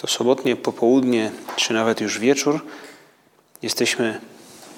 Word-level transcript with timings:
To 0.00 0.06
sobotnie 0.06 0.56
popołudnie, 0.56 1.30
czy 1.56 1.74
nawet 1.74 2.00
już 2.00 2.18
wieczór, 2.18 2.64
jesteśmy 3.62 4.20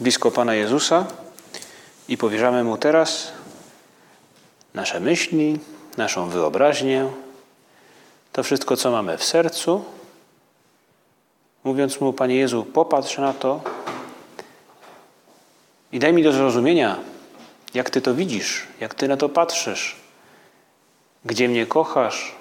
blisko 0.01 0.31
Pana 0.31 0.55
Jezusa 0.55 1.07
i 2.09 2.17
powierzamy 2.17 2.65
Mu 2.65 2.77
teraz 2.77 3.33
nasze 4.75 5.01
myśli, 5.01 5.59
naszą 5.97 6.29
wyobraźnię, 6.29 7.09
to 8.33 8.43
wszystko, 8.43 8.77
co 8.77 8.91
mamy 8.91 9.19
w 9.19 9.25
sercu, 9.25 9.85
mówiąc 11.65 12.01
Mu, 12.01 12.13
Panie 12.13 12.37
Jezu, 12.37 12.65
popatrz 12.65 13.19
na 13.19 13.33
to 13.33 13.61
i 15.93 15.99
daj 15.99 16.13
mi 16.13 16.23
do 16.23 16.33
zrozumienia, 16.33 16.99
jak 17.75 17.91
Ty 17.91 18.01
to 18.01 18.15
widzisz, 18.15 18.67
jak 18.81 18.95
Ty 18.95 19.09
na 19.09 19.17
to 19.17 19.29
patrzysz, 19.29 19.97
gdzie 21.25 21.49
mnie 21.49 21.67
kochasz, 21.67 22.40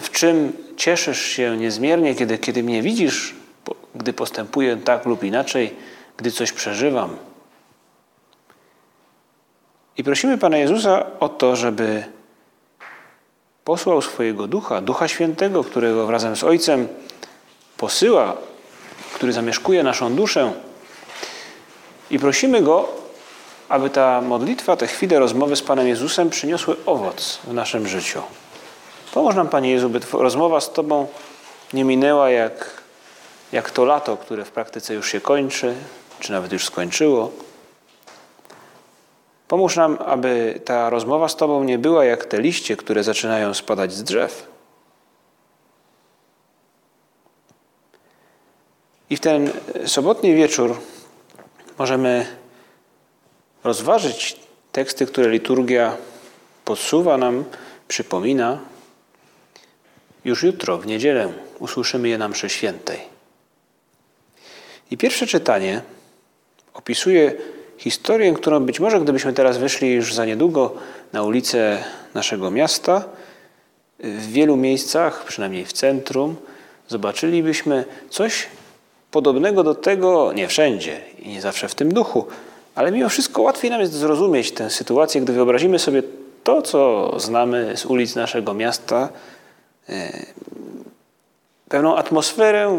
w, 0.00 0.10
czym 0.10 0.52
cieszysz 0.76 1.22
się 1.22 1.56
niezmiernie, 1.56 2.14
kiedy, 2.14 2.38
kiedy 2.38 2.62
mnie 2.62 2.82
widzisz, 2.82 3.34
gdy 3.94 4.12
postępuję 4.12 4.76
tak 4.76 5.06
lub 5.06 5.24
inaczej, 5.24 5.74
gdy 6.16 6.30
coś 6.30 6.52
przeżywam. 6.52 7.16
I 9.96 10.04
prosimy 10.04 10.38
Pana 10.38 10.56
Jezusa 10.56 11.06
o 11.20 11.28
to, 11.28 11.56
żeby 11.56 12.04
posłał 13.64 14.02
swojego 14.02 14.46
Ducha, 14.46 14.80
Ducha 14.80 15.08
Świętego, 15.08 15.64
którego 15.64 16.10
razem 16.10 16.36
z 16.36 16.44
Ojcem 16.44 16.88
posyła, 17.76 18.36
który 19.14 19.32
zamieszkuje 19.32 19.82
naszą 19.82 20.14
duszę. 20.14 20.52
I 22.10 22.18
prosimy 22.18 22.62
Go, 22.62 22.88
aby 23.68 23.90
ta 23.90 24.20
modlitwa, 24.20 24.76
te 24.76 24.86
chwile 24.86 25.18
rozmowy 25.18 25.56
z 25.56 25.62
Panem 25.62 25.88
Jezusem 25.88 26.30
przyniosły 26.30 26.76
owoc 26.86 27.38
w 27.44 27.52
naszym 27.52 27.86
życiu. 27.88 28.22
Pomóż 29.16 29.34
nam, 29.34 29.48
Panie 29.48 29.70
Jezu, 29.70 29.90
by 29.90 30.00
rozmowa 30.12 30.60
z 30.60 30.72
Tobą 30.72 31.06
nie 31.72 31.84
minęła 31.84 32.30
jak, 32.30 32.82
jak 33.52 33.70
to 33.70 33.84
lato, 33.84 34.16
które 34.16 34.44
w 34.44 34.50
praktyce 34.50 34.94
już 34.94 35.10
się 35.12 35.20
kończy, 35.20 35.74
czy 36.20 36.32
nawet 36.32 36.52
już 36.52 36.64
skończyło. 36.64 37.32
Pomóż 39.48 39.76
nam, 39.76 39.98
aby 40.06 40.60
ta 40.64 40.90
rozmowa 40.90 41.28
z 41.28 41.36
Tobą 41.36 41.64
nie 41.64 41.78
była 41.78 42.04
jak 42.04 42.24
te 42.24 42.40
liście, 42.40 42.76
które 42.76 43.04
zaczynają 43.04 43.54
spadać 43.54 43.92
z 43.92 44.02
drzew. 44.02 44.46
I 49.10 49.16
w 49.16 49.20
ten 49.20 49.52
sobotni 49.86 50.34
wieczór 50.34 50.76
możemy 51.78 52.26
rozważyć 53.64 54.40
teksty, 54.72 55.06
które 55.06 55.30
liturgia 55.30 55.96
podsuwa 56.64 57.16
nam, 57.18 57.44
przypomina. 57.88 58.75
Już 60.26 60.42
jutro, 60.42 60.78
w 60.78 60.86
niedzielę, 60.86 61.32
usłyszymy 61.58 62.08
je 62.08 62.18
na 62.18 62.28
mszy 62.28 62.48
świętej. 62.48 62.98
I 64.90 64.96
pierwsze 64.96 65.26
czytanie 65.26 65.82
opisuje 66.74 67.34
historię, 67.78 68.32
którą 68.32 68.60
być 68.60 68.80
może 68.80 69.00
gdybyśmy 69.00 69.32
teraz 69.32 69.58
wyszli 69.58 69.92
już 69.92 70.14
za 70.14 70.24
niedługo 70.24 70.74
na 71.12 71.22
ulicę 71.22 71.84
naszego 72.14 72.50
miasta, 72.50 73.04
w 73.98 74.32
wielu 74.32 74.56
miejscach, 74.56 75.24
przynajmniej 75.24 75.64
w 75.64 75.72
centrum, 75.72 76.36
zobaczylibyśmy 76.88 77.84
coś 78.10 78.46
podobnego 79.10 79.62
do 79.62 79.74
tego, 79.74 80.32
nie 80.32 80.48
wszędzie 80.48 81.00
i 81.18 81.28
nie 81.28 81.40
zawsze 81.40 81.68
w 81.68 81.74
tym 81.74 81.94
duchu, 81.94 82.26
ale 82.74 82.92
mimo 82.92 83.08
wszystko 83.08 83.42
łatwiej 83.42 83.70
nam 83.70 83.80
jest 83.80 83.92
zrozumieć 83.92 84.52
tę 84.52 84.70
sytuację, 84.70 85.20
gdy 85.20 85.32
wyobrazimy 85.32 85.78
sobie 85.78 86.02
to, 86.44 86.62
co 86.62 87.12
znamy 87.20 87.76
z 87.76 87.86
ulic 87.86 88.14
naszego 88.14 88.54
miasta, 88.54 89.08
pewną 91.68 91.96
atmosferę 91.96 92.78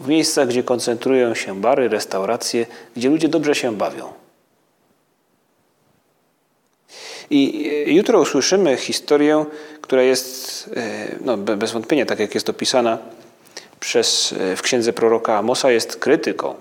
w 0.00 0.08
miejscach, 0.08 0.48
gdzie 0.48 0.62
koncentrują 0.62 1.34
się 1.34 1.60
bary, 1.60 1.88
restauracje, 1.88 2.66
gdzie 2.96 3.08
ludzie 3.08 3.28
dobrze 3.28 3.54
się 3.54 3.76
bawią. 3.76 4.12
I 7.30 7.70
jutro 7.86 8.20
usłyszymy 8.20 8.76
historię, 8.76 9.44
która 9.80 10.02
jest 10.02 10.70
e, 10.76 11.08
no, 11.20 11.36
bez 11.36 11.72
wątpienia, 11.72 12.06
tak 12.06 12.18
jak 12.18 12.34
jest 12.34 12.50
opisana 12.50 12.98
przez, 13.80 14.34
e, 14.40 14.56
w 14.56 14.62
księdze 14.62 14.92
proroka 14.92 15.38
Amosa, 15.38 15.70
jest 15.70 15.96
krytyką. 15.96 16.54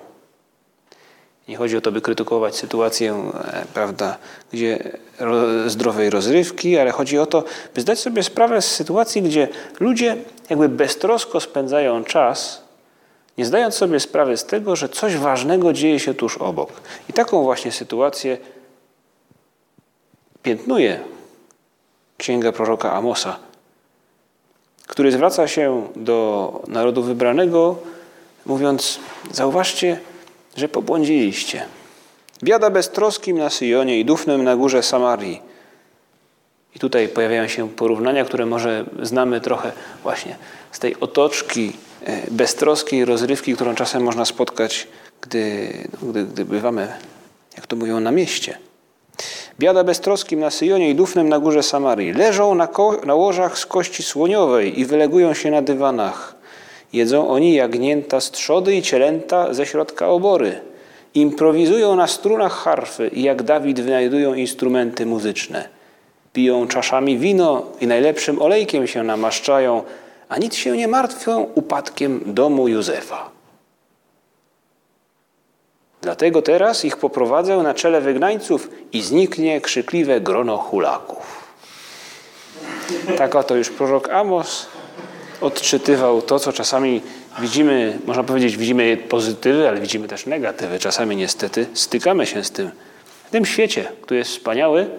Nie 1.51 1.57
chodzi 1.57 1.78
o 1.78 1.81
to, 1.81 1.91
by 1.91 2.01
krytykować 2.01 2.56
sytuację, 2.56 3.31
e, 3.44 3.66
prawda, 3.73 4.17
gdzie 4.53 4.97
zdrowej 5.67 6.09
rozrywki, 6.09 6.78
ale 6.78 6.91
chodzi 6.91 7.19
o 7.19 7.25
to, 7.25 7.44
by 7.75 7.81
zdać 7.81 8.00
sobie 8.00 8.23
sprawę 8.23 8.62
z 8.62 8.75
sytuacji, 8.75 9.22
gdzie 9.22 9.47
ludzie 9.79 10.17
jakby 10.50 10.69
beztrosko 10.69 11.39
spędzają 11.39 12.03
czas 12.03 12.62
nie 13.38 13.45
zdając 13.45 13.75
sobie 13.75 14.00
sprawy 14.00 14.38
z 14.38 14.45
tego, 14.45 14.75
że 14.75 14.89
coś 14.89 15.17
ważnego 15.17 15.73
dzieje 15.73 16.00
się 16.00 16.13
tuż 16.13 16.38
obok. 16.38 16.72
I 17.09 17.13
taką 17.13 17.44
właśnie 17.44 17.72
sytuację 17.72 18.38
piętnuje 20.44 21.00
księga 22.18 22.51
proroka 22.51 22.94
Amosa, 22.94 23.39
który 24.88 25.12
zwraca 25.12 25.47
się 25.47 25.88
do 25.95 26.62
narodu 26.68 27.03
wybranego, 27.03 27.75
mówiąc: 28.45 29.00
Zauważcie, 29.31 30.00
że 30.56 30.69
pobłądziliście. 30.69 31.66
Biada 32.44 32.69
beztroskim 32.69 33.38
na 33.38 33.50
Syjonie 33.50 34.00
i 34.00 34.06
dufnym 34.06 34.44
na 34.44 34.56
górze 34.56 34.84
Samarii. 34.84 35.41
I 36.75 36.79
tutaj 36.79 37.07
pojawiają 37.07 37.47
się 37.47 37.69
porównania, 37.69 38.25
które 38.25 38.45
może 38.45 38.85
znamy 39.01 39.41
trochę 39.41 39.72
właśnie 40.03 40.35
z 40.72 40.79
tej 40.79 41.00
otoczki 41.00 41.73
E, 42.06 42.31
beztroskiej 42.31 43.06
rozrywki, 43.06 43.56
którą 43.56 43.75
czasem 43.75 44.03
można 44.03 44.25
spotkać, 44.25 44.88
gdy, 45.22 45.73
no, 46.01 46.09
gdy, 46.09 46.25
gdy 46.25 46.45
bywamy, 46.45 46.88
jak 47.56 47.68
to 47.68 47.75
mówią, 47.75 48.00
na 48.00 48.12
mieście. 48.12 48.57
Biada 49.59 49.83
beztroskim 49.83 50.39
na 50.39 50.50
Syjonie 50.50 50.89
i 50.89 50.95
dufnym 50.95 51.29
na 51.29 51.39
górze 51.39 51.63
Samarii. 51.63 52.13
Leżą 52.13 52.56
na, 52.56 52.68
na 53.06 53.16
łożach 53.16 53.59
z 53.59 53.66
kości 53.66 54.03
słoniowej 54.03 54.79
i 54.79 54.85
wylegują 54.85 55.33
się 55.33 55.51
na 55.51 55.62
dywanach. 55.62 56.35
Jedzą 56.94 57.29
oni 57.29 57.53
jagnięta 57.53 58.22
z 58.22 58.31
trzody 58.31 58.75
i 58.75 58.81
cielęta 58.81 59.53
ze 59.53 59.66
środka 59.66 60.07
obory. 60.07 60.62
Improwizują 61.13 61.96
na 61.96 62.07
strunach 62.07 62.53
harfy 62.53 63.07
i 63.07 63.24
jak 63.24 63.44
Dawid 63.44 63.79
wynajdują 63.79 64.34
instrumenty 64.34 65.06
muzyczne. 65.06 65.69
Piją 66.34 66.68
czaszami 66.68 67.18
wino 67.18 67.66
i 67.81 67.88
najlepszym 67.88 68.41
olejkiem 68.41 68.88
się 68.88 69.03
namaszczają, 69.03 69.84
a 70.30 70.38
nic 70.38 70.56
się 70.56 70.78
nie 70.78 70.88
martwią 70.88 71.47
upadkiem 71.56 72.22
domu 72.25 72.68
Józefa. 72.68 73.30
Dlatego 76.01 76.41
teraz 76.41 76.85
ich 76.85 76.97
poprowadzę 76.97 77.57
na 77.57 77.74
czele 77.74 78.01
wygnańców 78.01 78.69
i 78.94 79.01
zniknie 79.01 79.62
krzykliwe 79.62 80.22
grono 80.22 80.57
hulaków. 80.57 81.41
Tak 83.18 83.35
oto 83.35 83.56
już 83.56 83.69
prorok 83.69 84.09
Amos 84.09 84.68
odczytywał 85.42 86.22
to, 86.22 86.40
co 86.40 86.54
czasami 86.54 87.02
widzimy, 87.40 88.00
można 88.06 88.24
powiedzieć, 88.24 88.58
widzimy 88.58 88.98
pozytywy, 88.98 89.70
ale 89.70 89.82
widzimy 89.82 90.08
też 90.08 90.26
negatywy. 90.26 90.80
Czasami 90.80 91.16
niestety 91.16 91.66
stykamy 91.74 92.26
się 92.26 92.44
z 92.44 92.52
tym. 92.52 92.72
W 93.26 93.30
tym 93.30 93.46
świecie, 93.46 93.92
który 94.02 94.18
jest 94.18 94.32
wspaniały, 94.32 94.90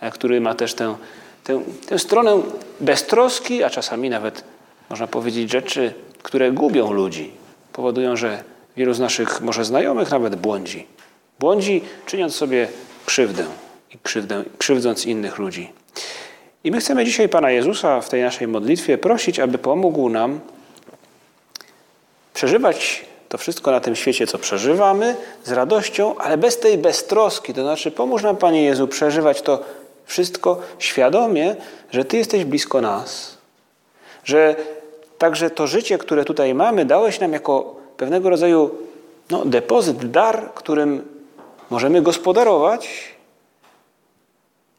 a 0.00 0.10
który 0.10 0.40
ma 0.40 0.54
też 0.54 0.74
tę, 0.74 0.96
tę, 1.44 1.62
tę 1.86 1.98
stronę 1.98 2.42
beztroski, 2.80 3.62
a 3.62 3.70
czasami 3.70 4.10
nawet 4.10 4.44
można 4.90 5.06
powiedzieć, 5.06 5.50
rzeczy, 5.50 5.92
które 6.22 6.52
gubią 6.52 6.92
ludzi, 6.92 7.30
powodują, 7.72 8.16
że 8.16 8.42
wielu 8.76 8.94
z 8.94 9.00
naszych 9.00 9.40
może 9.40 9.64
znajomych 9.64 10.10
nawet 10.10 10.36
błądzi. 10.36 10.86
Błądzi, 11.38 11.82
czyniąc 12.06 12.34
sobie 12.34 12.68
krzywdę 13.06 13.44
i 13.94 13.98
krzywdę, 14.02 14.44
krzywdząc 14.58 15.06
innych 15.06 15.38
ludzi. 15.38 15.72
I 16.66 16.70
my 16.70 16.80
chcemy 16.80 17.04
dzisiaj 17.04 17.28
Pana 17.28 17.50
Jezusa 17.50 18.00
w 18.00 18.08
tej 18.08 18.22
naszej 18.22 18.48
modlitwie 18.48 18.98
prosić, 18.98 19.40
aby 19.40 19.58
pomógł 19.58 20.08
nam 20.08 20.40
przeżywać 22.34 23.04
to 23.28 23.38
wszystko 23.38 23.70
na 23.70 23.80
tym 23.80 23.96
świecie, 23.96 24.26
co 24.26 24.38
przeżywamy, 24.38 25.16
z 25.44 25.52
radością, 25.52 26.14
ale 26.18 26.38
bez 26.38 26.58
tej 26.58 26.78
beztroski. 26.78 27.54
To 27.54 27.62
znaczy, 27.62 27.90
pomóż 27.90 28.22
nam, 28.22 28.36
Panie 28.36 28.62
Jezu, 28.62 28.88
przeżywać 28.88 29.42
to 29.42 29.64
wszystko 30.04 30.58
świadomie, 30.78 31.56
że 31.92 32.04
Ty 32.04 32.16
jesteś 32.16 32.44
blisko 32.44 32.80
nas, 32.80 33.38
że 34.24 34.56
także 35.18 35.50
to 35.50 35.66
życie, 35.66 35.98
które 35.98 36.24
tutaj 36.24 36.54
mamy, 36.54 36.84
dałeś 36.84 37.20
nam 37.20 37.32
jako 37.32 37.76
pewnego 37.96 38.30
rodzaju 38.30 38.70
no, 39.30 39.44
depozyt, 39.44 40.10
dar, 40.10 40.54
którym 40.54 41.04
możemy 41.70 42.02
gospodarować 42.02 43.15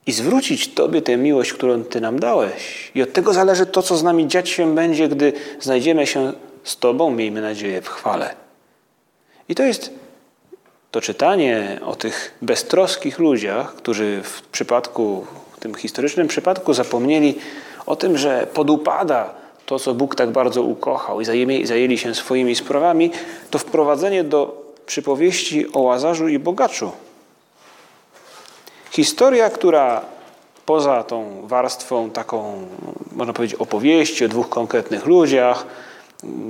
i 0.07 0.11
zwrócić 0.11 0.73
Tobie 0.73 1.01
tę 1.01 1.17
miłość, 1.17 1.53
którą 1.53 1.83
Ty 1.83 2.01
nam 2.01 2.19
dałeś. 2.19 2.91
I 2.95 3.01
od 3.01 3.13
tego 3.13 3.33
zależy 3.33 3.65
to, 3.65 3.81
co 3.81 3.97
z 3.97 4.03
nami 4.03 4.27
dziać 4.27 4.49
się 4.49 4.75
będzie, 4.75 5.07
gdy 5.07 5.33
znajdziemy 5.59 6.07
się 6.07 6.33
z 6.63 6.77
Tobą, 6.77 7.11
miejmy 7.11 7.41
nadzieję, 7.41 7.81
w 7.81 7.89
chwale. 7.89 8.35
I 9.49 9.55
to 9.55 9.63
jest 9.63 9.91
to 10.91 11.01
czytanie 11.01 11.79
o 11.85 11.95
tych 11.95 12.37
beztroskich 12.41 13.19
ludziach, 13.19 13.75
którzy 13.75 14.21
w 14.23 14.41
przypadku, 14.41 15.25
w 15.57 15.59
tym 15.59 15.75
historycznym 15.75 16.27
przypadku 16.27 16.73
zapomnieli 16.73 17.35
o 17.85 17.95
tym, 17.95 18.17
że 18.17 18.47
podupada 18.53 19.33
to, 19.65 19.79
co 19.79 19.93
Bóg 19.93 20.15
tak 20.15 20.31
bardzo 20.31 20.63
ukochał 20.63 21.21
i 21.21 21.25
zajęli 21.65 21.97
się 21.97 22.15
swoimi 22.15 22.55
sprawami, 22.55 23.11
to 23.49 23.59
wprowadzenie 23.59 24.23
do 24.23 24.71
przypowieści 24.85 25.73
o 25.73 25.79
Łazarzu 25.79 26.27
i 26.27 26.39
bogaczu. 26.39 26.91
Historia, 28.97 29.49
która 29.49 30.01
poza 30.65 31.03
tą 31.03 31.47
warstwą 31.47 32.09
taką, 32.09 32.67
można 33.11 33.33
powiedzieć, 33.33 33.59
opowieści 33.59 34.25
o 34.25 34.27
dwóch 34.27 34.49
konkretnych 34.49 35.05
ludziach, 35.05 35.65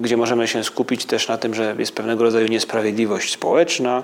gdzie 0.01 0.17
możemy 0.17 0.47
się 0.47 0.63
skupić 0.63 1.05
też 1.05 1.27
na 1.27 1.37
tym, 1.37 1.53
że 1.53 1.75
jest 1.79 1.95
pewnego 1.95 2.23
rodzaju 2.23 2.47
niesprawiedliwość 2.47 3.33
społeczna. 3.33 4.03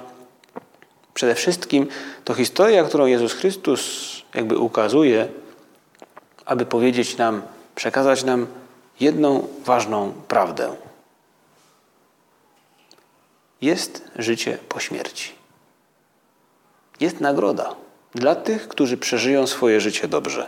Przede 1.13 1.35
wszystkim 1.35 1.87
to 2.25 2.33
historia, 2.33 2.83
którą 2.83 3.05
Jezus 3.05 3.33
Chrystus 3.33 3.81
jakby 4.33 4.57
ukazuje, 4.57 5.27
aby 6.45 6.65
powiedzieć 6.65 7.17
nam, 7.17 7.41
przekazać 7.75 8.23
nam 8.23 8.47
jedną 8.99 9.47
ważną 9.65 10.13
prawdę. 10.27 10.75
Jest 13.61 14.03
życie 14.15 14.57
po 14.69 14.79
śmierci. 14.79 15.31
Jest 16.99 17.19
nagroda 17.19 17.82
dla 18.15 18.35
tych, 18.35 18.67
którzy 18.67 18.97
przeżyją 18.97 19.47
swoje 19.47 19.81
życie 19.81 20.07
dobrze. 20.07 20.47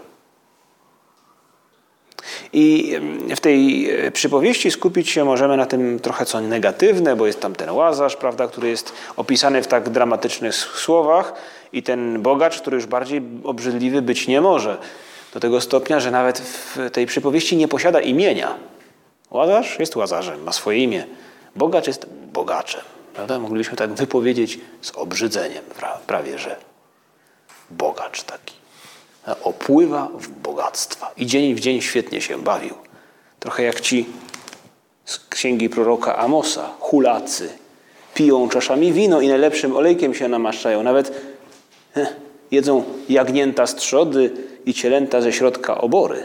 I 2.53 2.99
w 3.35 3.39
tej 3.39 3.89
e, 3.91 4.11
przypowieści 4.11 4.71
skupić 4.71 5.09
się 5.09 5.25
możemy 5.25 5.57
na 5.57 5.65
tym 5.65 5.99
trochę 5.99 6.25
co 6.25 6.41
negatywne, 6.41 7.15
bo 7.15 7.27
jest 7.27 7.39
tam 7.39 7.55
ten 7.55 7.69
łazarz, 7.69 8.15
prawda, 8.15 8.47
który 8.47 8.69
jest 8.69 8.93
opisany 9.15 9.63
w 9.63 9.67
tak 9.67 9.89
dramatycznych 9.89 10.55
słowach 10.55 11.33
i 11.73 11.83
ten 11.83 12.21
bogacz, 12.21 12.61
który 12.61 12.75
już 12.75 12.85
bardziej 12.85 13.21
obrzydliwy 13.43 14.01
być 14.01 14.27
nie 14.27 14.41
może. 14.41 14.77
Do 15.33 15.39
tego 15.39 15.61
stopnia, 15.61 15.99
że 15.99 16.11
nawet 16.11 16.39
w 16.39 16.89
tej 16.91 17.05
przypowieści 17.05 17.57
nie 17.57 17.67
posiada 17.67 18.01
imienia. 18.01 18.55
Łazarz 19.31 19.79
jest 19.79 19.95
łazarzem, 19.95 20.43
ma 20.43 20.51
swoje 20.51 20.77
imię. 20.77 21.05
Bogacz 21.55 21.87
jest 21.87 22.05
bogaczem. 22.33 22.81
Prawda? 23.13 23.39
Moglibyśmy 23.39 23.77
tak 23.77 23.93
wypowiedzieć 23.93 24.59
z 24.81 24.91
obrzydzeniem, 24.91 25.63
prawie 26.07 26.37
że. 26.37 26.74
Bogacz 27.71 28.23
taki. 28.23 28.55
Opływa 29.43 30.09
w 30.13 30.27
bogactwa 30.27 31.11
i 31.17 31.25
dzień 31.25 31.55
w 31.55 31.59
dzień 31.59 31.81
świetnie 31.81 32.21
się 32.21 32.37
bawił. 32.43 32.73
Trochę 33.39 33.63
jak 33.63 33.81
ci 33.81 34.05
z 35.05 35.19
księgi 35.29 35.69
proroka 35.69 36.15
Amosa, 36.17 36.69
hulacy. 36.79 37.49
Piją 38.13 38.49
czaszami 38.49 38.93
wino 38.93 39.21
i 39.21 39.27
najlepszym 39.27 39.75
olejkiem 39.75 40.13
się 40.13 40.27
namaszczają. 40.27 40.83
Nawet 40.83 41.21
jedzą 42.51 42.83
jagnięta 43.09 43.67
z 43.67 43.75
trzody 43.75 44.31
i 44.65 44.73
cielęta 44.73 45.21
ze 45.21 45.33
środka 45.33 45.77
obory. 45.77 46.23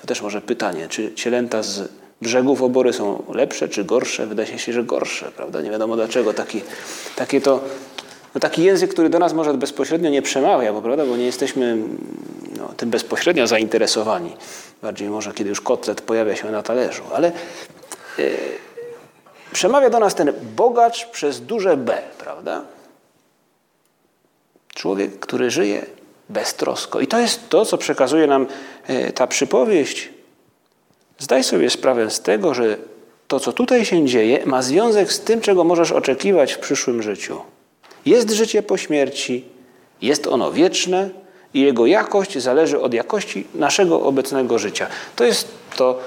To 0.00 0.06
też 0.06 0.22
może 0.22 0.40
pytanie, 0.40 0.88
czy 0.88 1.14
cielęta 1.14 1.62
z 1.62 1.88
brzegów 2.22 2.62
obory 2.62 2.92
są 2.92 3.22
lepsze 3.34 3.68
czy 3.68 3.84
gorsze? 3.84 4.26
Wydaje 4.26 4.58
się, 4.58 4.72
że 4.72 4.84
gorsze, 4.84 5.32
prawda? 5.36 5.60
Nie 5.60 5.70
wiadomo 5.70 5.96
dlaczego. 5.96 6.34
Taki, 6.34 6.60
takie 7.16 7.40
to, 7.40 7.60
no 8.34 8.40
taki 8.40 8.64
język, 8.64 8.90
który 8.90 9.08
do 9.08 9.18
nas 9.18 9.32
może 9.32 9.54
bezpośrednio 9.54 10.10
nie 10.10 10.22
przemawia, 10.22 10.72
bo, 10.72 10.82
prawda? 10.82 11.06
bo 11.06 11.16
nie 11.16 11.26
jesteśmy 11.26 11.76
no, 12.58 12.68
tym 12.76 12.90
bezpośrednio 12.90 13.46
zainteresowani. 13.46 14.36
Bardziej 14.82 15.08
może, 15.08 15.32
kiedy 15.32 15.50
już 15.50 15.60
kotlet 15.60 16.00
pojawia 16.00 16.36
się 16.36 16.50
na 16.50 16.62
talerzu. 16.62 17.02
Ale 17.14 17.32
yy, 18.18 18.36
przemawia 19.52 19.90
do 19.90 19.98
nas 19.98 20.14
ten 20.14 20.32
bogacz 20.56 21.06
przez 21.10 21.40
duże 21.40 21.76
B, 21.76 21.98
prawda? 22.18 22.64
Człowiek, 24.74 25.20
który 25.20 25.50
żyje 25.50 25.86
beztrosko. 26.28 27.00
I 27.00 27.06
to 27.06 27.18
jest 27.18 27.48
to, 27.48 27.64
co 27.64 27.78
przekazuje 27.78 28.26
nam 28.26 28.46
e, 28.86 29.12
ta 29.12 29.26
przypowieść. 29.26 30.10
Zdaj 31.18 31.44
sobie 31.44 31.70
sprawę 31.70 32.10
z 32.10 32.20
tego, 32.20 32.54
że 32.54 32.76
to, 33.28 33.40
co 33.40 33.52
tutaj 33.52 33.84
się 33.84 34.06
dzieje, 34.06 34.46
ma 34.46 34.62
związek 34.62 35.12
z 35.12 35.20
tym, 35.20 35.40
czego 35.40 35.64
możesz 35.64 35.92
oczekiwać 35.92 36.52
w 36.52 36.58
przyszłym 36.58 37.02
życiu. 37.02 37.40
Jest 38.06 38.30
życie 38.30 38.62
po 38.62 38.76
śmierci, 38.76 39.44
jest 40.02 40.26
ono 40.26 40.52
wieczne 40.52 41.10
i 41.54 41.60
jego 41.60 41.86
jakość 41.86 42.38
zależy 42.38 42.80
od 42.80 42.94
jakości 42.94 43.46
naszego 43.54 44.02
obecnego 44.02 44.58
życia. 44.58 44.86
To 45.16 45.24
jest 45.24 45.48
to, 45.76 45.98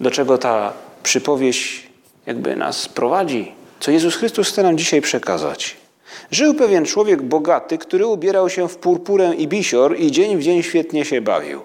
do 0.00 0.10
czego 0.10 0.38
ta 0.38 0.72
przypowieść 1.02 1.86
jakby 2.26 2.56
nas 2.56 2.88
prowadzi, 2.88 3.52
co 3.80 3.90
Jezus 3.90 4.16
Chrystus 4.16 4.48
chce 4.48 4.62
nam 4.62 4.78
dzisiaj 4.78 5.00
przekazać. 5.00 5.76
Żył 6.30 6.54
pewien 6.54 6.86
człowiek 6.86 7.22
bogaty, 7.22 7.78
który 7.78 8.06
ubierał 8.06 8.50
się 8.50 8.68
w 8.68 8.76
purpurę 8.76 9.34
i 9.34 9.48
bisior 9.48 9.98
i 9.98 10.10
dzień 10.12 10.36
w 10.36 10.42
dzień 10.42 10.62
świetnie 10.62 11.04
się 11.04 11.20
bawił. 11.20 11.60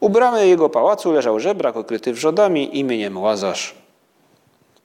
U 0.00 0.08
bramy 0.08 0.46
jego 0.46 0.68
pałacu 0.68 1.12
leżał 1.12 1.40
żebrak 1.40 1.76
okryty 1.76 2.12
wrzodami 2.12 2.78
imieniem 2.78 3.18
Łazarz. 3.18 3.74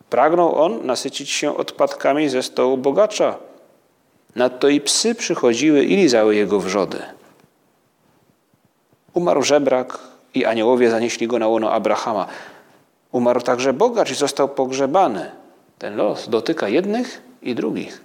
Pragnął 0.09 0.55
on 0.61 0.85
nasycić 0.85 1.29
się 1.29 1.57
odpadkami 1.57 2.29
ze 2.29 2.43
stołu 2.43 2.77
bogacza. 2.77 3.37
Nadto 4.35 4.69
i 4.69 4.81
psy 4.81 5.15
przychodziły 5.15 5.83
i 5.83 5.95
lizały 5.95 6.35
jego 6.35 6.59
wrzody. 6.59 6.99
Umarł 9.13 9.43
żebrak 9.43 9.99
i 10.33 10.45
aniołowie 10.45 10.89
zanieśli 10.89 11.27
go 11.27 11.39
na 11.39 11.47
łono 11.47 11.71
Abrahama. 11.71 12.27
Umarł 13.11 13.41
także 13.41 13.73
bogacz 13.73 14.11
i 14.11 14.15
został 14.15 14.49
pogrzebany. 14.49 15.31
Ten 15.79 15.95
los 15.95 16.29
dotyka 16.29 16.69
jednych 16.69 17.21
i 17.41 17.55
drugich. 17.55 18.01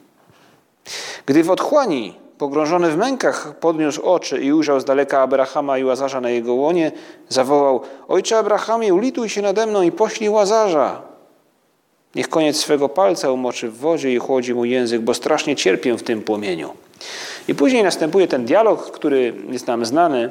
Gdy 1.27 1.45
w 1.45 1.51
otchłani, 1.51 2.15
pogrążony 2.39 2.91
w 2.91 2.97
mękach, 2.97 3.59
podniósł 3.61 4.03
oczy 4.03 4.41
i 4.41 4.53
ujrzał 4.53 4.81
z 4.81 4.85
daleka 4.85 5.21
Abrahama 5.21 5.79
i 5.79 5.85
Łazarza 5.85 6.21
na 6.21 6.31
jego 6.31 6.55
łonie, 6.55 6.93
zawołał: 7.29 7.81
Ojcze 8.09 8.39
Abrahamie, 8.39 8.95
ulituj 8.95 9.29
się 9.29 9.43
nade 9.43 9.67
mną 9.67 9.83
i 9.83 9.93
poślij 9.93 10.31
Łazarza. 10.31 11.12
Niech 12.15 12.29
koniec 12.29 12.57
swego 12.57 12.89
palca 12.89 13.31
umoczy 13.31 13.69
w 13.69 13.79
wodzie 13.79 14.15
i 14.15 14.19
chłodzi 14.19 14.55
mu 14.55 14.65
język, 14.65 15.01
bo 15.01 15.15
strasznie 15.15 15.57
cierpię 15.57 15.97
w 15.97 16.03
tym 16.03 16.23
płomieniu. 16.23 16.71
I 17.49 17.55
później 17.55 17.83
następuje 17.83 18.29
ten 18.29 18.45
dialog, 18.45 18.91
który 18.91 19.35
jest 19.51 19.67
nam 19.67 19.85
znany 19.85 20.31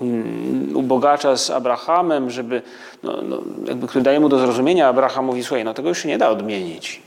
mm, 0.00 0.76
u 0.76 0.82
bogacza 0.82 1.36
z 1.36 1.50
Abrahamem, 1.50 2.30
żeby, 2.30 2.62
no, 3.02 3.22
no, 3.22 3.42
jakby, 3.66 3.86
który 3.86 4.02
daje 4.02 4.20
mu 4.20 4.28
do 4.28 4.38
zrozumienia, 4.38 4.88
Abraham 4.88 5.24
mówi, 5.24 5.44
słuchaj, 5.44 5.64
no 5.64 5.74
tego 5.74 5.88
już 5.88 5.98
się 5.98 6.08
nie 6.08 6.18
da 6.18 6.30
odmienić. 6.30 7.02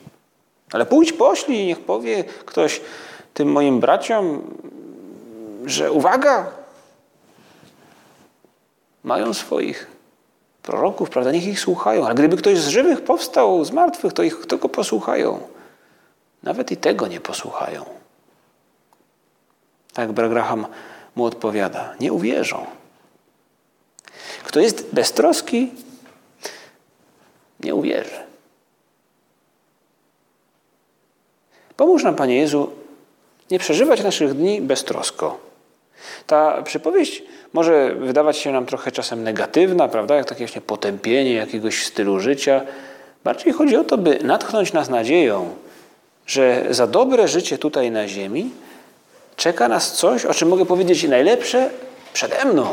Ale 0.72 0.86
pójdź, 0.86 1.14
poślij 1.14 1.60
i 1.60 1.66
niech 1.66 1.80
powie 1.80 2.24
ktoś 2.46 2.82
tym 3.34 3.52
moim 3.52 3.80
braciom, 3.80 4.42
że 5.66 5.92
uwaga, 5.92 6.52
mają 9.04 9.34
swoich 9.34 9.93
proroków, 10.63 11.10
prawda? 11.10 11.32
Niech 11.32 11.48
ich 11.48 11.60
słuchają. 11.60 12.05
Ale 12.05 12.15
gdyby 12.15 12.38
ktoś 12.38 12.58
z 12.58 12.67
żywych 12.67 13.01
powstał, 13.01 13.65
z 13.65 13.72
martwych, 13.72 14.13
to 14.13 14.24
ich 14.24 14.46
tylko 14.46 14.70
posłuchają. 14.70 15.39
Nawet 16.43 16.72
i 16.72 16.77
tego 16.77 17.08
nie 17.08 17.20
posłuchają. 17.20 17.86
Tak 19.93 20.12
Bragraham 20.12 20.65
mu 21.15 21.25
odpowiada. 21.25 21.96
Nie 22.00 22.13
uwierzą. 22.13 22.65
Kto 24.43 24.60
jest 24.60 24.93
beztroski, 24.93 25.72
nie 27.60 27.75
uwierzy. 27.75 28.24
Pomóż 31.77 32.03
nam, 32.03 32.15
Panie 32.15 32.36
Jezu, 32.36 32.72
nie 33.51 33.60
przeżywać 33.60 34.03
naszych 34.03 34.34
dni 34.34 34.62
beztrosko. 34.62 35.53
Ta 36.28 36.62
przypowieść 36.62 37.24
może 37.54 37.96
wydawać 37.96 38.38
się 38.38 38.52
nam 38.52 38.66
trochę 38.66 38.92
czasem 38.92 39.24
negatywna, 39.24 39.88
prawda? 39.88 40.16
Jak 40.16 40.26
takie 40.26 40.46
właśnie 40.46 40.62
potępienie 40.62 41.34
jakiegoś 41.34 41.86
stylu 41.86 42.20
życia. 42.20 42.62
Bardziej 43.24 43.54
chodzi 43.54 43.76
o 43.76 43.84
to, 43.84 43.98
by 43.98 44.20
natchnąć 44.24 44.74
nas 44.74 44.90
nadzieją, 44.90 45.56
że 46.26 46.66
za 46.70 46.88
dobre 46.88 47.28
życie 47.28 47.58
tutaj 47.58 47.92
na 47.92 48.08
ziemi 48.08 48.52
czeka 49.36 49.68
nas 49.68 49.94
coś, 49.94 50.26
o 50.26 50.34
czym 50.34 50.50
mogę 50.50 50.66
powiedzieć 50.66 51.04
najlepsze 51.04 51.70
przede 52.14 52.46
mną. 52.46 52.68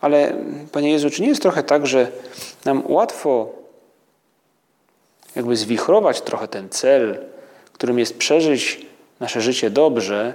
Ale 0.00 0.32
Panie 0.72 0.92
Jezu, 0.92 1.10
czy 1.10 1.22
nie 1.22 1.28
jest 1.28 1.42
trochę 1.42 1.62
tak, 1.62 1.86
że 1.86 2.12
nam 2.64 2.82
łatwo 2.86 3.57
jakby 5.38 5.56
zwichrować 5.56 6.20
trochę 6.20 6.48
ten 6.48 6.68
cel, 6.68 7.18
którym 7.72 7.98
jest 7.98 8.18
przeżyć 8.18 8.86
nasze 9.20 9.40
życie 9.40 9.70
dobrze 9.70 10.34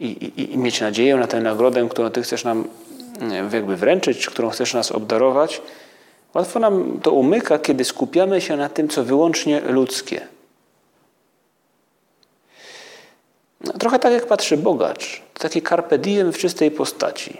i, 0.00 0.06
i, 0.06 0.52
i 0.52 0.58
mieć 0.58 0.80
nadzieję 0.80 1.16
na 1.16 1.26
tę 1.26 1.40
nagrodę, 1.40 1.88
którą 1.90 2.10
Ty 2.10 2.22
chcesz 2.22 2.44
nam 2.44 2.68
jakby 3.52 3.76
wręczyć, 3.76 4.18
czy 4.18 4.30
którą 4.30 4.50
chcesz 4.50 4.74
nas 4.74 4.92
obdarować, 4.92 5.62
łatwo 6.34 6.58
nam 6.58 7.00
to 7.02 7.12
umyka, 7.12 7.58
kiedy 7.58 7.84
skupiamy 7.84 8.40
się 8.40 8.56
na 8.56 8.68
tym, 8.68 8.88
co 8.88 9.04
wyłącznie 9.04 9.60
ludzkie. 9.60 10.26
No, 13.60 13.72
trochę 13.72 13.98
tak 13.98 14.12
jak 14.12 14.26
patrzy 14.26 14.56
bogacz. 14.56 15.22
To 15.34 15.40
taki 15.40 15.62
carpe 15.62 15.98
diem 15.98 16.32
w 16.32 16.38
czystej 16.38 16.70
postaci. 16.70 17.36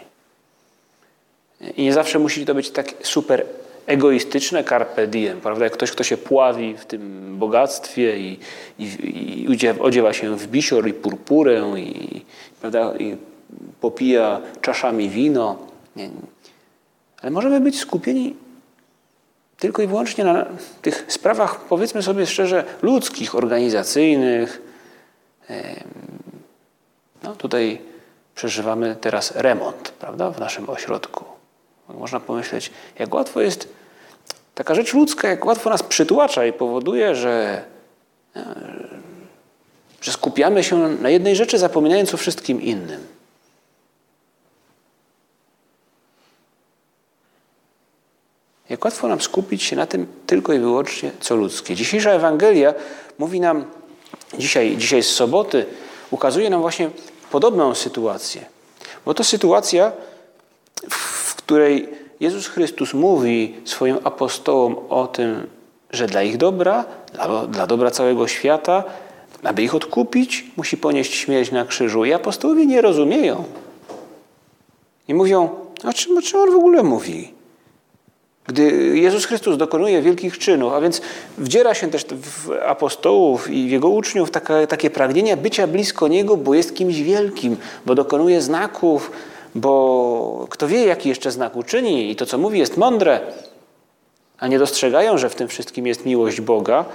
I 1.77 1.83
nie 1.83 1.93
zawsze 1.93 2.19
musi 2.19 2.45
to 2.45 2.55
być 2.55 2.71
tak 2.71 2.93
super 3.03 3.45
egoistyczne 3.89 4.63
carpe 4.63 5.07
diem, 5.07 5.41
prawda? 5.41 5.63
Jak 5.63 5.73
ktoś, 5.73 5.91
kto 5.91 6.03
się 6.03 6.17
pławi 6.17 6.77
w 6.77 6.85
tym 6.85 7.35
bogactwie 7.37 8.19
i, 8.19 8.39
i, 8.79 8.85
i 9.51 9.79
odziewa 9.79 10.13
się 10.13 10.37
w 10.37 10.47
bisior 10.47 10.87
i 10.87 10.93
purpurę 10.93 11.73
i, 11.77 12.21
prawda? 12.61 12.93
i 12.97 13.17
popija 13.81 14.41
czaszami 14.61 15.09
wino. 15.09 15.57
Nie. 15.95 16.09
Ale 17.21 17.31
możemy 17.31 17.61
być 17.61 17.79
skupieni 17.79 18.35
tylko 19.59 19.81
i 19.81 19.87
wyłącznie 19.87 20.23
na 20.23 20.45
tych 20.81 21.05
sprawach, 21.07 21.59
powiedzmy 21.59 22.03
sobie 22.03 22.25
szczerze, 22.25 22.63
ludzkich, 22.81 23.35
organizacyjnych. 23.35 24.61
No, 27.23 27.35
tutaj 27.35 27.81
przeżywamy 28.35 28.95
teraz 29.01 29.35
remont, 29.35 29.91
prawda, 29.91 30.31
w 30.31 30.39
naszym 30.39 30.69
ośrodku. 30.69 31.25
Można 31.89 32.19
pomyśleć, 32.19 32.71
jak 32.99 33.13
łatwo 33.13 33.41
jest 33.41 33.78
taka 34.59 34.75
rzecz 34.75 34.93
ludzka, 34.93 35.27
jak 35.27 35.45
łatwo 35.45 35.69
nas 35.69 35.83
przytłacza 35.83 36.45
i 36.45 36.53
powoduje, 36.53 37.15
że, 37.15 37.63
e, 38.35 38.55
że 40.01 40.11
skupiamy 40.11 40.63
się 40.63 40.77
na 40.77 41.09
jednej 41.09 41.35
rzeczy, 41.35 41.57
zapominając 41.59 42.13
o 42.13 42.17
wszystkim 42.17 42.61
innym. 42.61 43.07
Jak 48.69 48.85
łatwo 48.85 49.07
nam 49.07 49.21
skupić 49.21 49.63
się 49.63 49.75
na 49.75 49.85
tym 49.85 50.07
tylko 50.27 50.53
i 50.53 50.59
wyłącznie, 50.59 51.11
co 51.19 51.35
ludzkie. 51.35 51.75
Dzisiejsza 51.75 52.11
Ewangelia 52.11 52.73
mówi 53.17 53.39
nam, 53.39 53.65
dzisiaj, 54.37 54.77
dzisiaj 54.77 55.03
z 55.03 55.09
soboty, 55.09 55.65
ukazuje 56.11 56.49
nam 56.49 56.61
właśnie 56.61 56.89
podobną 57.31 57.75
sytuację. 57.75 58.45
Bo 59.05 59.13
to 59.13 59.23
sytuacja, 59.23 59.91
w 60.89 61.35
której 61.35 61.89
Jezus 62.19 62.47
Chrystus 62.47 62.93
mówi 62.93 63.55
swoim 63.65 63.97
apostołom 64.03 64.75
o 64.89 65.07
tym, 65.07 65.47
że 65.91 66.07
dla 66.07 66.23
ich 66.23 66.37
dobra, 66.37 66.85
dla, 67.13 67.47
dla 67.47 67.67
dobra 67.67 67.91
całego 67.91 68.27
świata, 68.27 68.83
aby 69.43 69.63
ich 69.63 69.75
odkupić, 69.75 70.45
musi 70.57 70.77
ponieść 70.77 71.13
śmierć 71.13 71.51
na 71.51 71.65
krzyżu. 71.65 72.05
I 72.05 72.13
apostołowie 72.13 72.65
nie 72.65 72.81
rozumieją. 72.81 73.43
I 75.07 75.13
mówią, 75.13 75.49
o 75.83 75.93
czym, 75.93 76.17
o 76.17 76.21
czym 76.21 76.39
on 76.39 76.51
w 76.51 76.55
ogóle 76.55 76.83
mówi? 76.83 77.33
Gdy 78.47 78.97
Jezus 78.97 79.25
Chrystus 79.25 79.57
dokonuje 79.57 80.01
wielkich 80.01 80.37
czynów, 80.37 80.73
a 80.73 80.81
więc 80.81 81.01
wdziera 81.37 81.73
się 81.73 81.87
też 81.87 82.05
w 82.05 82.51
apostołów 82.65 83.49
i 83.49 83.67
w 83.67 83.71
jego 83.71 83.89
uczniów 83.89 84.31
takie 84.69 84.89
pragnienie 84.89 85.37
bycia 85.37 85.67
blisko 85.67 86.07
Niego, 86.07 86.37
bo 86.37 86.53
jest 86.53 86.75
kimś 86.75 87.01
wielkim, 87.01 87.57
bo 87.85 87.95
dokonuje 87.95 88.41
znaków, 88.41 89.11
bo 89.55 90.47
kto 90.49 90.67
wie, 90.67 90.85
jaki 90.85 91.09
jeszcze 91.09 91.31
znak 91.31 91.55
uczyni 91.55 92.11
i 92.11 92.15
to, 92.15 92.25
co 92.25 92.37
mówi, 92.37 92.59
jest 92.59 92.77
mądre, 92.77 93.19
a 94.39 94.47
nie 94.47 94.59
dostrzegają, 94.59 95.17
że 95.17 95.29
w 95.29 95.35
tym 95.35 95.47
wszystkim 95.47 95.87
jest 95.87 96.05
miłość 96.05 96.41
Boga. 96.41 96.85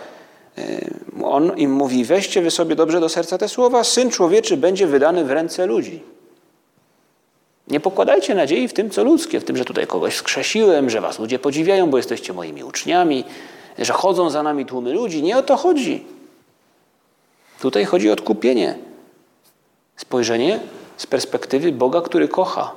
On 1.25 1.57
im 1.57 1.73
mówi, 1.73 2.05
weźcie 2.05 2.43
wy 2.43 2.51
sobie 2.51 2.77
dobrze 2.77 3.01
do 3.01 3.09
serca 3.09 3.39
te 3.39 3.49
słowa, 3.49 3.85
Syn 3.85 4.11
Człowieczy 4.11 4.57
będzie 4.57 4.87
wydany 4.87 5.25
w 5.25 5.31
ręce 5.31 5.67
ludzi. 5.67 6.03
Nie 7.69 7.81
pokładajcie 7.81 8.35
nadziei 8.35 8.69
w 8.69 8.73
tym, 8.73 8.91
co 8.91 9.05
ludzkie, 9.05 9.41
w 9.41 9.45
tym, 9.45 9.57
że 9.57 9.65
tutaj 9.65 9.87
kogoś 9.87 10.17
skrzesiłem, 10.17 10.91
że 10.91 11.01
was 11.01 11.19
ludzie 11.19 11.39
podziwiają, 11.39 11.91
bo 11.91 11.97
jesteście 11.97 12.33
moimi 12.33 12.65
uczniami, 12.65 13.25
że 13.79 13.93
chodzą 13.93 14.31
za 14.31 14.43
nami 14.43 14.67
tłumy 14.67 14.93
ludzi. 14.93 15.23
Nie 15.23 15.39
o 15.39 15.43
to 15.43 15.57
chodzi. 15.57 16.05
Tutaj 17.61 17.85
chodzi 17.85 18.11
o 18.11 18.13
odkupienie. 18.13 18.79
Spojrzenie 19.97 20.61
z 20.97 21.07
perspektywy 21.07 21.73
Boga, 21.73 22.01
który 22.01 22.29
kocha. 22.29 22.73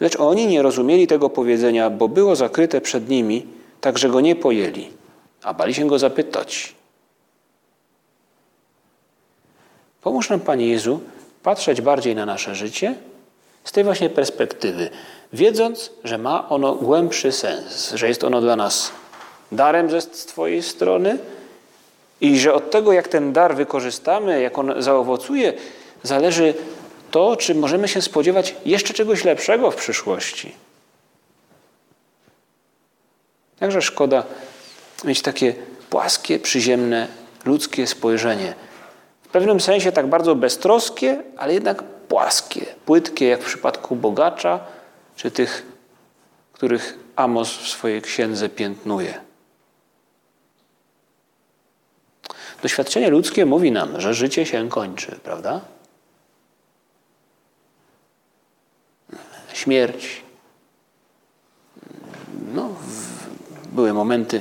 Lecz 0.00 0.20
oni 0.20 0.46
nie 0.46 0.62
rozumieli 0.62 1.06
tego 1.06 1.30
powiedzenia, 1.30 1.90
bo 1.90 2.08
było 2.08 2.36
zakryte 2.36 2.80
przed 2.80 3.08
nimi, 3.08 3.46
tak 3.80 3.98
że 3.98 4.08
go 4.08 4.20
nie 4.20 4.36
pojęli, 4.36 4.88
a 5.42 5.54
bali 5.54 5.74
się 5.74 5.86
go 5.86 5.98
zapytać. 5.98 6.74
Pomóż 10.00 10.30
nam, 10.30 10.40
Panie 10.40 10.66
Jezu, 10.66 11.00
patrzeć 11.42 11.80
bardziej 11.80 12.14
na 12.14 12.26
nasze 12.26 12.54
życie 12.54 12.94
z 13.64 13.72
tej 13.72 13.84
właśnie 13.84 14.10
perspektywy, 14.10 14.90
wiedząc, 15.32 15.90
że 16.04 16.18
ma 16.18 16.48
ono 16.48 16.74
głębszy 16.74 17.32
sens, 17.32 17.92
że 17.94 18.08
jest 18.08 18.24
ono 18.24 18.40
dla 18.40 18.56
nas 18.56 18.92
darem 19.52 19.90
ze 19.90 20.00
z 20.00 20.26
Twojej 20.26 20.62
strony 20.62 21.18
i 22.20 22.38
że 22.38 22.54
od 22.54 22.70
tego, 22.70 22.92
jak 22.92 23.08
ten 23.08 23.32
dar 23.32 23.56
wykorzystamy, 23.56 24.40
jak 24.40 24.58
on 24.58 24.74
zaowocuje, 24.78 25.52
zależy 26.02 26.54
to, 27.10 27.36
czy 27.36 27.54
możemy 27.54 27.88
się 27.88 28.02
spodziewać 28.02 28.56
jeszcze 28.64 28.94
czegoś 28.94 29.24
lepszego 29.24 29.70
w 29.70 29.76
przyszłości. 29.76 30.54
Także 33.58 33.82
szkoda 33.82 34.24
mieć 35.04 35.22
takie 35.22 35.54
płaskie, 35.90 36.38
przyziemne, 36.38 37.08
ludzkie 37.44 37.86
spojrzenie. 37.86 38.54
W 39.22 39.28
pewnym 39.28 39.60
sensie 39.60 39.92
tak 39.92 40.06
bardzo 40.06 40.34
beztroskie, 40.34 41.22
ale 41.36 41.54
jednak 41.54 41.82
płaskie, 41.82 42.66
płytkie, 42.86 43.28
jak 43.28 43.42
w 43.42 43.46
przypadku 43.46 43.96
bogacza, 43.96 44.60
czy 45.16 45.30
tych, 45.30 45.66
których 46.52 46.98
Amos 47.16 47.56
w 47.56 47.68
swojej 47.68 48.02
księdze 48.02 48.48
piętnuje. 48.48 49.20
Doświadczenie 52.62 53.10
ludzkie 53.10 53.46
mówi 53.46 53.72
nam, 53.72 54.00
że 54.00 54.14
życie 54.14 54.46
się 54.46 54.68
kończy, 54.68 55.20
prawda? 55.22 55.60
Śmierć. 59.52 60.22
No, 62.54 62.68
były 63.72 63.92
momenty 63.92 64.40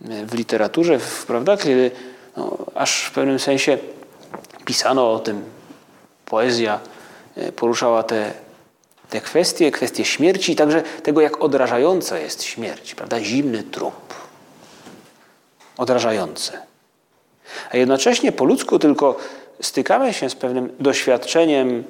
w 0.00 0.34
literaturze, 0.34 0.98
prawda, 1.26 1.56
kiedy 1.56 1.90
no, 2.36 2.58
aż 2.74 3.04
w 3.04 3.10
pewnym 3.10 3.38
sensie 3.38 3.78
pisano 4.64 5.12
o 5.12 5.18
tym. 5.18 5.44
Poezja 6.24 6.80
E, 7.36 7.52
poruszała 7.52 8.02
te, 8.02 8.32
te 9.10 9.20
kwestie, 9.20 9.70
kwestie 9.70 10.04
śmierci 10.04 10.52
i 10.52 10.56
także 10.56 10.82
tego, 10.82 11.20
jak 11.20 11.42
odrażająca 11.42 12.18
jest 12.18 12.42
śmierć, 12.42 12.94
prawda? 12.94 13.20
Zimny 13.20 13.62
trup. 13.62 14.14
Odrażające. 15.76 16.58
A 17.70 17.76
jednocześnie 17.76 18.32
po 18.32 18.44
ludzku 18.44 18.78
tylko 18.78 19.16
stykamy 19.60 20.14
się 20.14 20.30
z 20.30 20.34
pewnym 20.34 20.72
doświadczeniem 20.80 21.84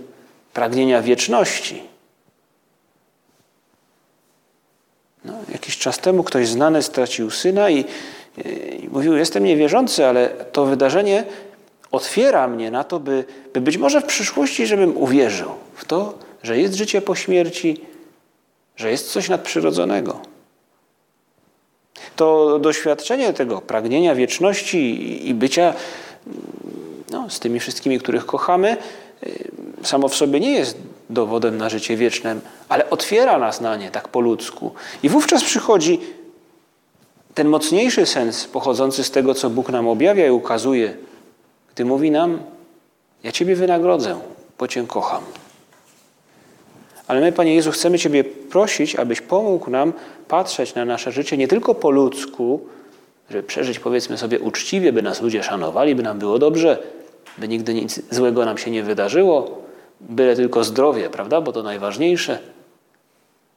pragnienia 0.53 1.03
wieczności. 1.03 1.83
No, 5.27 5.33
jakiś 5.53 5.79
czas 5.79 5.99
temu 5.99 6.25
ktoś 6.25 6.49
znany 6.49 6.83
stracił 6.83 7.31
syna 7.31 7.71
i, 7.71 7.85
i 8.83 8.89
mówił: 8.93 9.17
Jestem 9.17 9.45
niewierzący, 9.45 10.07
ale 10.07 10.29
to 10.29 10.67
wydarzenie 10.67 11.25
otwiera 11.91 12.49
mnie 12.49 12.71
na 12.71 12.85
to, 12.85 13.01
by, 13.01 13.25
by 13.53 13.61
być 13.61 13.77
może 13.77 14.01
w 14.01 14.05
przyszłości, 14.05 14.67
żebym 14.67 14.97
uwierzył 14.97 15.51
w 15.75 15.85
to, 15.85 16.19
że 16.43 16.59
jest 16.59 16.75
życie 16.75 17.03
po 17.03 17.15
śmierci, 17.15 17.81
że 18.77 18.91
jest 18.91 19.13
coś 19.13 19.29
nadprzyrodzonego. 19.29 20.21
To 22.17 22.59
doświadczenie 22.59 23.33
tego 23.33 23.61
pragnienia 23.61 24.15
wieczności 24.15 25.29
i 25.29 25.35
bycia 25.35 25.75
no, 27.11 27.31
z 27.31 27.41
tymi 27.41 27.61
wszystkimi, 27.61 27.99
których 27.99 28.27
kochamy, 28.27 28.77
y, 29.27 29.51
samo 29.83 30.09
w 30.09 30.15
sobie 30.15 30.41
nie 30.41 30.51
jest 30.51 30.79
dowodem 31.11 31.57
na 31.57 31.69
życie 31.69 31.97
wieczne, 31.97 32.37
ale 32.69 32.91
otwiera 32.91 33.39
nas 33.39 33.61
na 33.61 33.77
nie 33.77 33.91
tak 33.91 34.09
po 34.09 34.21
ludzku. 34.21 34.75
I 35.03 35.09
wówczas 35.09 35.45
przychodzi 35.45 36.01
ten 37.35 37.49
mocniejszy 37.49 38.07
sens 38.07 38.45
pochodzący 38.45 39.05
z 39.05 39.11
tego, 39.11 39.35
co 39.35 39.51
Bóg 39.51 39.69
nam 39.69 39.89
objawia 39.89 40.27
i 40.27 40.31
ukazuje 40.31 40.95
gdy 41.77 41.85
mówi 41.85 42.11
nam: 42.11 42.39
Ja 43.23 43.33
Ciebie 43.33 43.57
wynagrodzę, 43.57 44.21
bo 44.59 44.69
Cię 44.69 44.85
kocham. 44.87 45.23
Ale 47.09 47.21
my, 47.21 47.33
Panie 47.33 47.55
Jezu, 47.55 47.71
chcemy 47.71 47.99
Ciebie 47.99 48.25
prosić, 48.25 48.97
abyś 48.97 49.21
pomógł 49.21 49.71
nam 49.71 49.93
patrzeć 50.29 50.75
na 50.75 50.85
nasze 50.85 51.13
życie 51.13 51.37
nie 51.37 51.49
tylko 51.49 51.75
po 51.75 51.91
ludzku, 51.91 52.61
żeby 53.31 53.43
przeżyć, 53.43 53.79
powiedzmy 53.79 54.19
sobie, 54.19 54.41
uczciwie, 54.41 54.93
by 54.93 55.03
nas 55.03 55.23
ludzie 55.23 55.43
szanowali, 55.43 55.95
by 55.95 56.03
nam 56.03 56.19
było 56.19 56.39
dobrze, 56.39 56.79
by 57.39 57.49
nigdy 57.49 57.75
nic 57.75 58.01
złego 58.11 58.45
nam 58.45 58.59
się 58.59 58.71
nie 58.71 58.83
wydarzyło, 58.83 59.63
byle 60.01 60.37
tylko 60.37 60.65
zdrowie, 60.65 61.11
prawda? 61.11 61.41
Bo 61.41 61.53
to 61.53 61.63
najważniejsze. 61.63 62.39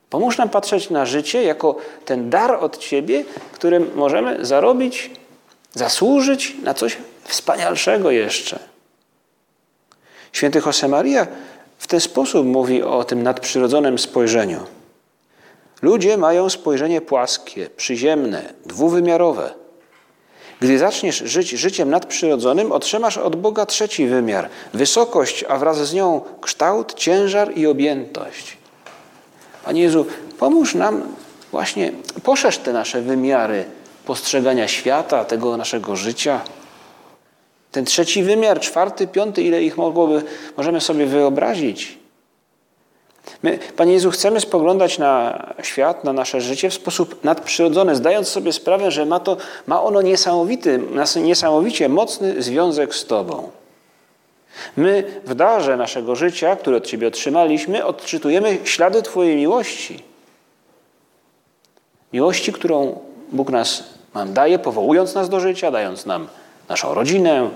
Pomóż 0.10 0.38
nam 0.38 0.50
patrzeć 0.50 0.90
na 0.90 1.06
życie 1.06 1.44
jako 1.44 1.76
ten 2.06 2.30
dar 2.30 2.52
od 2.52 2.78
Ciebie, 2.78 3.26
którym 3.52 3.92
możemy 3.96 4.46
zarobić, 4.46 5.12
zasłużyć 5.74 6.56
na 6.64 6.74
coś 6.74 6.98
wspanialszego 7.24 8.12
jeszcze. 8.12 8.60
Święty 10.32 10.62
Josemaria 10.66 11.28
w 11.78 11.88
ten 11.88 12.00
sposób 12.00 12.46
mówi 12.46 12.84
o 12.84 13.04
tym 13.04 13.24
nadprzyrodzonym 13.24 14.00
spojrzeniu. 14.00 14.60
Ludzie 15.82 16.18
mają 16.18 16.50
spojrzenie 16.50 17.02
płaskie, 17.02 17.70
przyziemne, 17.78 18.54
dwuwymiarowe. 18.66 19.54
Gdy 20.60 20.80
zaczniesz 20.80 21.18
żyć 21.18 21.50
życiem 21.50 21.90
nadprzyrodzonym, 21.90 22.72
otrzymasz 22.72 23.18
od 23.18 23.36
Boga 23.36 23.66
trzeci 23.66 24.08
wymiar 24.08 24.50
wysokość, 24.74 25.46
a 25.50 25.58
wraz 25.58 25.88
z 25.88 25.94
nią 25.94 26.22
kształt, 26.42 26.94
ciężar 26.94 27.58
i 27.58 27.68
objętość. 27.68 28.58
Panie 29.66 29.82
Jezu, 29.82 30.06
pomóż 30.40 30.76
nam 30.76 31.04
właśnie 31.52 31.92
poszerz 32.24 32.58
te 32.58 32.74
nasze 32.74 33.02
wymiary 33.02 33.66
postrzegania 34.06 34.68
świata, 34.68 35.26
tego 35.26 35.58
naszego 35.58 35.96
życia. 35.96 36.42
Ten 37.72 37.86
trzeci 37.86 38.24
wymiar, 38.24 38.60
czwarty, 38.60 39.08
piąty, 39.08 39.44
ile 39.44 39.64
ich 39.64 39.78
mogłoby, 39.78 40.24
możemy 40.58 40.82
sobie 40.82 41.06
wyobrazić. 41.06 41.99
My, 43.44 43.60
Panie 43.76 43.94
Jezu, 43.94 44.12
chcemy 44.12 44.40
spoglądać 44.40 44.98
na 44.98 45.44
świat, 45.64 46.04
na 46.04 46.14
nasze 46.14 46.42
życie 46.42 46.70
w 46.70 46.74
sposób 46.74 47.24
nadprzyrodzony, 47.24 47.96
zdając 47.96 48.28
sobie 48.28 48.54
sprawę, 48.54 48.92
że 48.92 49.06
ma, 49.06 49.20
to, 49.20 49.38
ma 49.68 49.84
ono 49.84 50.02
niesamowity, 50.02 50.82
niesamowicie 51.24 51.90
mocny 51.90 52.42
związek 52.42 52.96
z 52.96 53.06
Tobą. 53.06 53.50
My 54.78 55.22
w 55.26 55.36
darze 55.36 55.78
naszego 55.78 56.16
życia, 56.16 56.56
które 56.56 56.78
od 56.78 56.88
Ciebie 56.88 57.08
otrzymaliśmy, 57.08 57.86
odczytujemy 57.86 58.58
ślady 58.64 59.02
Twojej 59.02 59.36
miłości. 59.36 60.04
Miłości, 62.14 62.54
którą 62.54 63.00
Bóg 63.32 63.50
nas 63.50 63.84
nam 64.14 64.34
daje, 64.34 64.60
powołując 64.60 65.16
nas 65.16 65.30
do 65.30 65.40
życia, 65.40 65.72
dając 65.72 66.06
nam 66.06 66.28
naszą 66.70 66.94
rodzinę, 66.94 67.50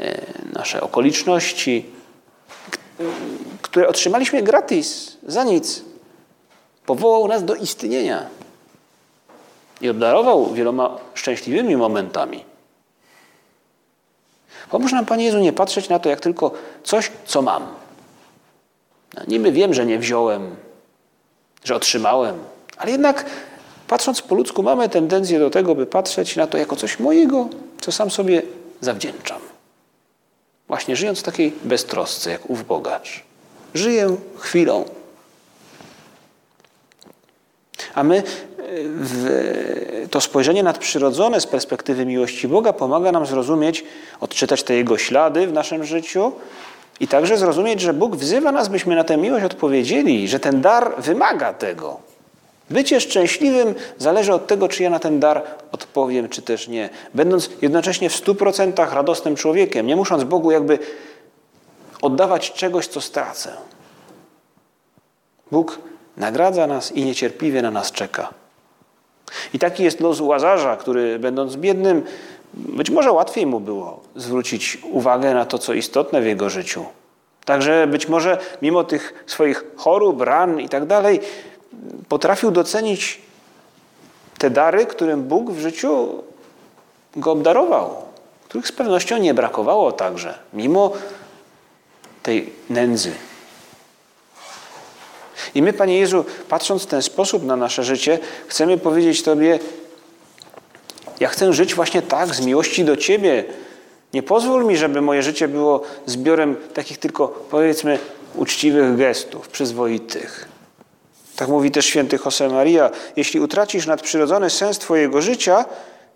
e, 0.00 0.20
nasze 0.52 0.80
okoliczności, 0.80 1.86
które 3.64 3.88
otrzymaliśmy 3.88 4.42
gratis, 4.42 5.16
za 5.26 5.44
nic. 5.44 5.82
Powołał 6.86 7.28
nas 7.28 7.44
do 7.44 7.54
istnienia 7.54 8.26
i 9.80 9.88
obdarował 9.88 10.54
wieloma 10.54 10.98
szczęśliwymi 11.14 11.76
momentami. 11.76 12.44
Pomóż 14.70 14.92
nam, 14.92 15.06
Panie 15.06 15.24
Jezu, 15.24 15.38
nie 15.38 15.52
patrzeć 15.52 15.88
na 15.88 15.98
to 15.98 16.08
jak 16.08 16.20
tylko 16.20 16.50
coś, 16.82 17.10
co 17.26 17.42
mam. 17.42 17.66
No, 19.14 19.22
niby 19.28 19.52
wiem, 19.52 19.74
że 19.74 19.86
nie 19.86 19.98
wziąłem, 19.98 20.56
że 21.64 21.74
otrzymałem, 21.74 22.38
ale 22.76 22.90
jednak 22.90 23.26
patrząc 23.88 24.22
po 24.22 24.34
ludzku 24.34 24.62
mamy 24.62 24.88
tendencję 24.88 25.38
do 25.38 25.50
tego, 25.50 25.74
by 25.74 25.86
patrzeć 25.86 26.36
na 26.36 26.46
to 26.46 26.58
jako 26.58 26.76
coś 26.76 26.98
mojego, 26.98 27.48
co 27.80 27.92
sam 27.92 28.10
sobie 28.10 28.42
zawdzięczam. 28.80 29.40
Właśnie 30.68 30.96
żyjąc 30.96 31.20
w 31.20 31.22
takiej 31.22 31.52
beztrosce, 31.64 32.30
jak 32.30 32.50
ów 32.50 32.66
bogacz. 32.66 33.33
Żyję 33.74 34.16
chwilą. 34.38 34.84
A 37.94 38.04
my 38.04 38.22
to 40.10 40.20
spojrzenie 40.20 40.62
nadprzyrodzone 40.62 41.40
z 41.40 41.46
perspektywy 41.46 42.06
miłości 42.06 42.48
Boga 42.48 42.72
pomaga 42.72 43.12
nam 43.12 43.26
zrozumieć, 43.26 43.84
odczytać 44.20 44.62
te 44.62 44.74
Jego 44.74 44.98
ślady 44.98 45.46
w 45.46 45.52
naszym 45.52 45.84
życiu 45.84 46.32
i 47.00 47.08
także 47.08 47.38
zrozumieć, 47.38 47.80
że 47.80 47.94
Bóg 47.94 48.16
wzywa 48.16 48.52
nas, 48.52 48.68
byśmy 48.68 48.96
na 48.96 49.04
tę 49.04 49.16
miłość 49.16 49.44
odpowiedzieli, 49.44 50.28
że 50.28 50.40
ten 50.40 50.60
dar 50.60 50.94
wymaga 50.98 51.52
tego. 51.52 52.00
Bycie 52.70 53.00
szczęśliwym 53.00 53.74
zależy 53.98 54.34
od 54.34 54.46
tego, 54.46 54.68
czy 54.68 54.82
ja 54.82 54.90
na 54.90 54.98
ten 54.98 55.20
dar 55.20 55.42
odpowiem, 55.72 56.28
czy 56.28 56.42
też 56.42 56.68
nie. 56.68 56.90
Będąc 57.14 57.50
jednocześnie 57.62 58.10
w 58.10 58.16
stu 58.16 58.34
procentach 58.34 58.92
radosnym 58.92 59.36
człowiekiem, 59.36 59.86
nie 59.86 59.96
musząc 59.96 60.24
Bogu 60.24 60.50
jakby 60.50 60.78
oddawać 62.04 62.52
czegoś, 62.52 62.86
co 62.86 63.00
stracę. 63.00 63.52
Bóg 65.50 65.78
nagradza 66.16 66.66
nas 66.66 66.92
i 66.92 67.04
niecierpliwie 67.04 67.62
na 67.62 67.70
nas 67.70 67.92
czeka. 67.92 68.28
I 69.54 69.58
taki 69.58 69.84
jest 69.84 70.00
los 70.00 70.20
Łazarza, 70.20 70.76
który 70.76 71.18
będąc 71.18 71.56
biednym, 71.56 72.02
być 72.54 72.90
może 72.90 73.12
łatwiej 73.12 73.46
mu 73.46 73.60
było 73.60 74.00
zwrócić 74.16 74.78
uwagę 74.82 75.34
na 75.34 75.44
to, 75.44 75.58
co 75.58 75.74
istotne 75.74 76.20
w 76.20 76.26
jego 76.26 76.50
życiu. 76.50 76.84
Także 77.44 77.86
być 77.86 78.08
może 78.08 78.38
mimo 78.62 78.84
tych 78.84 79.24
swoich 79.26 79.64
chorób, 79.76 80.20
ran 80.20 80.60
i 80.60 80.68
tak 80.68 80.86
dalej, 80.86 81.20
potrafił 82.08 82.50
docenić 82.50 83.20
te 84.38 84.50
dary, 84.50 84.86
którym 84.86 85.22
Bóg 85.22 85.50
w 85.50 85.60
życiu 85.60 86.22
go 87.16 87.32
obdarował, 87.32 87.96
których 88.48 88.68
z 88.68 88.72
pewnością 88.72 89.18
nie 89.18 89.34
brakowało 89.34 89.92
także, 89.92 90.38
mimo 90.52 90.92
tej 92.24 92.52
nędzy. 92.70 93.12
I 95.54 95.62
my, 95.62 95.72
Panie 95.72 95.98
Jezu, 95.98 96.24
patrząc 96.48 96.82
w 96.82 96.86
ten 96.86 97.02
sposób 97.02 97.44
na 97.44 97.56
nasze 97.56 97.84
życie, 97.84 98.18
chcemy 98.48 98.78
powiedzieć 98.78 99.22
Tobie, 99.22 99.58
ja 101.20 101.28
chcę 101.28 101.52
żyć 101.52 101.74
właśnie 101.74 102.02
tak, 102.02 102.34
z 102.34 102.40
miłości 102.40 102.84
do 102.84 102.96
Ciebie. 102.96 103.44
Nie 104.12 104.22
pozwól 104.22 104.64
mi, 104.64 104.76
żeby 104.76 105.00
moje 105.00 105.22
życie 105.22 105.48
było 105.48 105.82
zbiorem 106.06 106.56
takich 106.74 106.98
tylko, 106.98 107.28
powiedzmy, 107.28 107.98
uczciwych 108.34 108.96
gestów, 108.96 109.48
przyzwoitych. 109.48 110.48
Tak 111.36 111.48
mówi 111.48 111.70
też 111.70 111.86
święty 111.86 112.18
Josemaria. 112.24 112.90
Jeśli 113.16 113.40
utracisz 113.40 113.86
nadprzyrodzony 113.86 114.50
sens 114.50 114.78
Twojego 114.78 115.22
życia, 115.22 115.64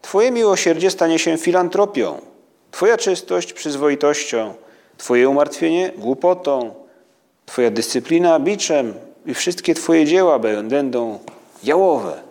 Twoje 0.03 0.31
miłosierdzie 0.31 0.90
stanie 0.90 1.18
się 1.18 1.37
filantropią, 1.37 2.21
Twoja 2.71 2.97
czystość 2.97 3.53
przyzwoitością, 3.53 4.55
Twoje 4.98 5.28
umartwienie 5.28 5.92
głupotą, 5.96 6.74
Twoja 7.46 7.70
dyscyplina 7.70 8.40
biczem 8.40 8.94
i 9.26 9.34
wszystkie 9.34 9.74
Twoje 9.74 10.06
dzieła 10.06 10.38
będą 10.38 11.18
jałowe. 11.64 12.22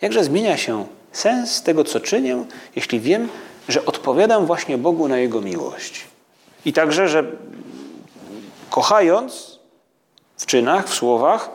Jakże 0.00 0.24
zmienia 0.24 0.56
się 0.56 0.86
sens 1.12 1.62
tego, 1.62 1.84
co 1.84 2.00
czynię, 2.00 2.44
jeśli 2.76 3.00
wiem, 3.00 3.28
że 3.68 3.84
odpowiadam 3.84 4.46
właśnie 4.46 4.78
Bogu 4.78 5.08
na 5.08 5.18
Jego 5.18 5.40
miłość. 5.40 6.04
I 6.64 6.72
także, 6.72 7.08
że 7.08 7.24
kochając 8.70 9.58
w 10.36 10.46
czynach, 10.46 10.88
w 10.88 10.94
słowach 10.94 11.50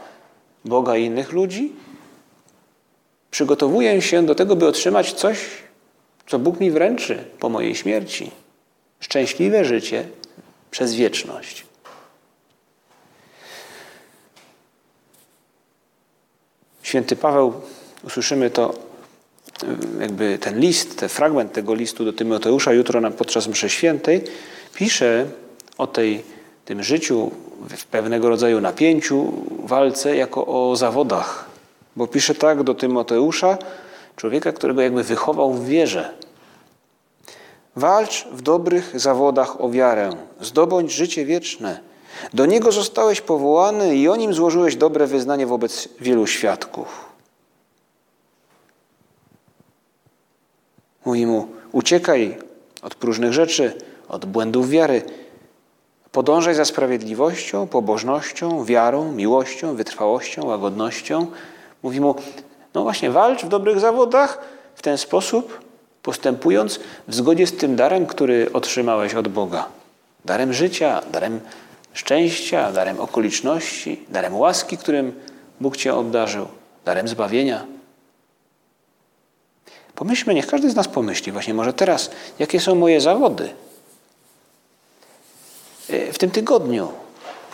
Boga 0.65 0.97
i 0.97 1.05
innych 1.05 1.31
ludzi, 1.31 1.73
przygotowuję 3.31 4.01
się 4.01 4.25
do 4.25 4.35
tego, 4.35 4.55
by 4.55 4.67
otrzymać 4.67 5.13
coś, 5.13 5.37
co 6.27 6.39
Bóg 6.39 6.59
mi 6.59 6.71
wręczy 6.71 7.23
po 7.39 7.49
mojej 7.49 7.75
śmierci. 7.75 8.31
Szczęśliwe 8.99 9.65
życie 9.65 10.07
przez 10.71 10.93
wieczność. 10.93 11.65
Święty 16.83 17.15
Paweł, 17.15 17.53
usłyszymy 18.03 18.49
to, 18.49 18.73
jakby 19.99 20.37
ten 20.37 20.59
list, 20.59 20.99
ten 20.99 21.09
fragment 21.09 21.53
tego 21.53 21.73
listu 21.73 22.05
do 22.05 22.13
Tymoteusza 22.13 22.73
jutro 22.73 23.01
nam 23.01 23.13
podczas 23.13 23.47
mszy 23.47 23.69
świętej, 23.69 24.23
pisze 24.73 25.25
o 25.77 25.87
tej, 25.87 26.23
tym 26.65 26.83
życiu 26.83 27.31
w 27.69 27.85
pewnego 27.85 28.29
rodzaju 28.29 28.61
napięciu, 28.61 29.33
walce 29.63 30.15
jako 30.15 30.45
o 30.45 30.75
zawodach. 30.75 31.45
Bo 31.95 32.07
pisze 32.07 32.35
tak 32.35 32.63
do 32.63 32.75
Tymoteusza, 32.75 33.57
człowieka, 34.17 34.51
którego 34.51 34.81
jakby 34.81 35.03
wychował 35.03 35.53
w 35.53 35.65
wierze. 35.65 36.13
Walcz 37.75 38.27
w 38.31 38.41
dobrych 38.41 38.99
zawodach 38.99 39.61
o 39.61 39.69
wiarę, 39.69 40.09
zdobądź 40.41 40.91
życie 40.91 41.25
wieczne. 41.25 41.79
Do 42.33 42.45
niego 42.45 42.71
zostałeś 42.71 43.21
powołany 43.21 43.95
i 43.95 44.09
o 44.09 44.15
nim 44.15 44.33
złożyłeś 44.33 44.75
dobre 44.75 45.07
wyznanie 45.07 45.47
wobec 45.47 45.89
wielu 45.99 46.27
świadków. 46.27 47.05
Mówi 51.05 51.25
mu: 51.25 51.47
uciekaj 51.71 52.37
od 52.81 52.95
próżnych 52.95 53.33
rzeczy, 53.33 53.73
od 54.07 54.25
błędów 54.25 54.69
wiary. 54.69 55.01
Podążaj 56.11 56.55
za 56.55 56.65
sprawiedliwością, 56.65 57.67
pobożnością, 57.67 58.65
wiarą, 58.65 59.11
miłością, 59.11 59.75
wytrwałością, 59.75 60.45
łagodnością. 60.45 61.27
Mówi 61.83 62.01
mu: 62.01 62.15
no 62.77 62.83
właśnie, 62.83 63.11
walcz 63.11 63.43
w 63.43 63.47
dobrych 63.47 63.79
zawodach 63.79 64.39
w 64.75 64.81
ten 64.81 64.97
sposób, 64.97 65.59
postępując 66.03 66.79
w 67.07 67.15
zgodzie 67.15 67.47
z 67.47 67.57
tym 67.57 67.75
darem, 67.75 68.05
który 68.05 68.53
otrzymałeś 68.53 69.15
od 69.15 69.27
Boga. 69.27 69.67
Darem 70.25 70.53
życia, 70.53 71.01
darem 71.11 71.39
szczęścia, 71.93 72.71
darem 72.71 72.99
okoliczności, 72.99 74.05
darem 74.09 74.35
łaski, 74.35 74.77
którym 74.77 75.13
Bóg 75.61 75.77
Cię 75.77 75.93
obdarzył, 75.93 76.47
darem 76.85 77.07
zbawienia. 77.07 77.65
Pomyślmy, 79.95 80.33
niech 80.33 80.47
każdy 80.47 80.69
z 80.69 80.75
nas 80.75 80.87
pomyśli 80.87 81.31
właśnie 81.31 81.53
może 81.53 81.73
teraz, 81.73 82.11
jakie 82.39 82.59
są 82.59 82.75
moje 82.75 83.01
zawody. 83.01 83.49
E, 85.89 86.13
w 86.13 86.17
tym 86.17 86.31
tygodniu, 86.31 86.91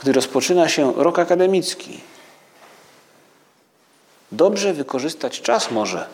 gdy 0.01 0.11
rozpoczyna 0.13 0.69
się 0.69 0.93
rok 0.95 1.19
akademicki, 1.19 1.99
dobrze 4.35 4.73
wykorzystać 4.73 5.41
czas 5.41 5.71
może. 5.71 6.05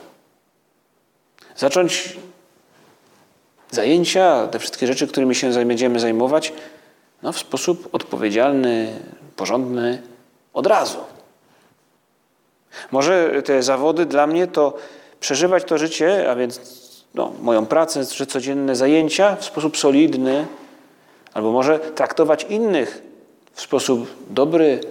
Zacząć 1.55 2.17
zajęcia, 3.71 4.47
te 4.47 4.60
wszystkie 4.60 4.88
rzeczy, 4.88 5.08
którymi 5.08 5.36
się 5.36 5.65
będziemy 5.65 5.99
zajmować, 5.99 6.53
no, 7.23 7.32
w 7.32 7.39
sposób 7.39 7.89
odpowiedzialny, 7.91 8.99
porządny, 9.36 10.01
od 10.53 10.67
razu. 10.67 10.97
Może 12.91 13.41
te 13.45 13.63
zawody 13.63 14.05
dla 14.05 14.27
mnie 14.27 14.47
to 14.47 14.77
przeżywać 15.19 15.63
to 15.63 15.77
życie, 15.77 16.32
a 16.32 16.36
więc 16.36 16.62
no, 17.15 17.34
moją 17.41 17.65
pracę, 17.65 18.05
czy 18.05 18.25
codzienne 18.25 18.75
zajęcia 18.75 19.36
w 19.36 19.45
sposób 19.45 19.77
solidny, 19.77 20.45
albo 21.34 21.51
może 21.51 21.79
traktować 21.79 22.45
innych 22.49 23.01
w 23.53 23.62
sposób 23.62 24.08
dobry, 24.29 24.82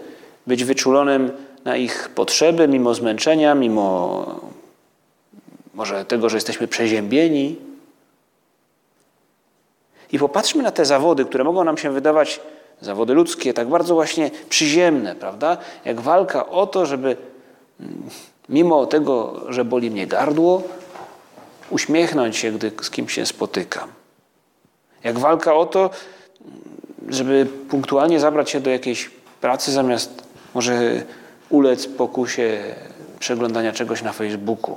być 0.46 0.64
wyczulonym 0.64 1.47
na 1.64 1.76
ich 1.76 2.08
potrzeby, 2.14 2.68
mimo 2.68 2.94
zmęczenia, 2.94 3.54
mimo 3.54 4.40
może 5.74 6.04
tego, 6.04 6.28
że 6.28 6.36
jesteśmy 6.36 6.68
przeziębieni. 6.68 7.56
I 10.12 10.18
popatrzmy 10.18 10.62
na 10.62 10.70
te 10.70 10.84
zawody, 10.84 11.24
które 11.24 11.44
mogą 11.44 11.64
nam 11.64 11.76
się 11.78 11.90
wydawać, 11.90 12.40
zawody 12.80 13.14
ludzkie, 13.14 13.54
tak 13.54 13.68
bardzo 13.68 13.94
właśnie 13.94 14.30
przyziemne, 14.48 15.14
prawda? 15.14 15.56
Jak 15.84 16.00
walka 16.00 16.48
o 16.48 16.66
to, 16.66 16.86
żeby 16.86 17.16
mm, 17.80 18.02
mimo 18.48 18.86
tego, 18.86 19.40
że 19.48 19.64
boli 19.64 19.90
mnie 19.90 20.06
gardło, 20.06 20.62
uśmiechnąć 21.70 22.36
się, 22.36 22.52
gdy 22.52 22.72
z 22.82 22.90
kimś 22.90 23.12
się 23.12 23.26
spotykam. 23.26 23.88
Jak 25.04 25.18
walka 25.18 25.54
o 25.54 25.66
to, 25.66 25.90
żeby 27.08 27.46
punktualnie 27.70 28.20
zabrać 28.20 28.50
się 28.50 28.60
do 28.60 28.70
jakiejś 28.70 29.10
pracy, 29.40 29.72
zamiast 29.72 30.22
może 30.54 31.02
ulec 31.50 31.86
pokusie 31.86 32.58
przeglądania 33.18 33.72
czegoś 33.72 34.02
na 34.02 34.12
Facebooku. 34.12 34.76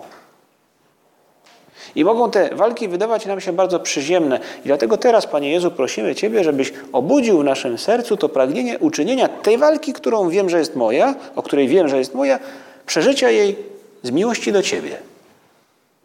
I 1.95 2.03
mogą 2.03 2.31
te 2.31 2.55
walki 2.55 2.88
wydawać 2.88 3.25
nam 3.25 3.41
się 3.41 3.53
bardzo 3.53 3.79
przyziemne. 3.79 4.39
I 4.60 4.67
dlatego 4.67 4.97
teraz, 4.97 5.27
Panie 5.27 5.51
Jezu, 5.51 5.71
prosimy 5.71 6.15
Ciebie, 6.15 6.43
żebyś 6.43 6.73
obudził 6.91 7.39
w 7.39 7.43
naszym 7.43 7.77
sercu 7.77 8.17
to 8.17 8.29
pragnienie 8.29 8.79
uczynienia 8.79 9.27
tej 9.27 9.57
walki, 9.57 9.93
którą 9.93 10.29
wiem, 10.29 10.49
że 10.49 10.60
jest 10.60 10.75
moja, 10.75 11.15
o 11.36 11.43
której 11.43 11.67
wiem, 11.67 11.88
że 11.88 11.97
jest 11.97 12.15
moja, 12.15 12.39
przeżycia 12.86 13.29
jej 13.29 13.55
z 14.03 14.12
miłości 14.12 14.51
do 14.51 14.62
Ciebie. 14.62 14.97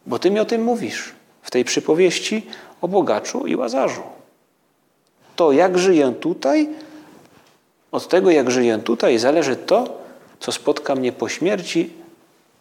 Bo 0.07 0.19
Ty 0.19 0.31
mi 0.31 0.41
o 0.41 0.45
tym 0.45 0.63
mówisz 0.63 1.13
w 1.43 1.51
tej 1.51 1.65
przypowieści 1.65 2.47
o 2.81 2.89
bogaczu 2.89 3.47
i 3.47 3.57
łazarzu. 3.57 4.03
To, 5.37 5.53
jak 5.53 5.79
żyję 5.79 6.15
tutaj, 6.21 6.69
od 7.93 8.09
tego, 8.09 8.31
jak 8.31 8.51
żyję 8.51 8.79
tutaj, 8.79 9.19
zależy 9.19 9.57
to, 9.57 10.06
co 10.47 10.53
spotka 10.53 10.95
mnie 10.95 11.13
po 11.13 11.29
śmierci 11.29 11.93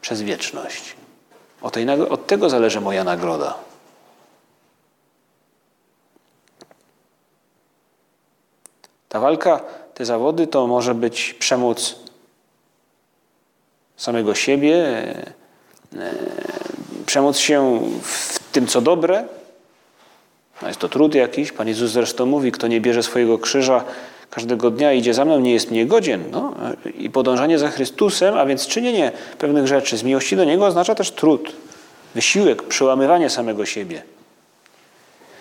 przez 0.01 0.21
wieczność. 0.21 0.95
Od, 1.61 1.73
tej, 1.73 1.89
od 1.89 2.27
tego 2.27 2.49
zależy 2.49 2.81
moja 2.81 3.03
nagroda. 3.03 3.57
Ta 9.09 9.19
walka, 9.19 9.61
te 9.93 10.05
zawody 10.05 10.47
to 10.47 10.67
może 10.67 10.95
być 10.95 11.33
przemoc 11.33 11.95
samego 13.97 14.35
siebie, 14.35 14.75
e, 15.95 16.13
przemoc 17.05 17.37
się 17.37 17.81
w 18.01 18.39
tym, 18.51 18.67
co 18.67 18.81
dobre. 18.81 19.27
No 20.61 20.67
jest 20.67 20.79
to 20.79 20.89
trud 20.89 21.15
jakiś. 21.15 21.51
Pan 21.51 21.67
Jezus 21.67 21.91
zresztą 21.91 22.25
mówi, 22.25 22.51
kto 22.51 22.67
nie 22.67 22.81
bierze 22.81 23.03
swojego 23.03 23.37
krzyża 23.37 23.83
każdego 24.29 24.71
dnia 24.71 24.93
idzie 24.93 25.13
za 25.13 25.25
mną, 25.25 25.39
nie 25.39 25.53
jest 25.53 25.71
mnie 25.71 25.85
godzien. 25.85 26.23
No, 26.31 26.53
I 26.97 27.09
podążanie 27.09 27.59
za 27.59 27.69
Chrystusem, 27.69 28.37
a 28.37 28.45
więc 28.45 28.67
czynienie 28.67 29.11
pewnych 29.37 29.67
rzeczy 29.67 29.97
z 29.97 30.03
miłości 30.03 30.35
do 30.35 30.43
Niego 30.43 30.65
oznacza 30.65 30.95
też 30.95 31.11
trud, 31.11 31.51
wysiłek, 32.15 32.63
przełamywanie 32.63 33.29
samego 33.29 33.65
siebie. 33.65 34.01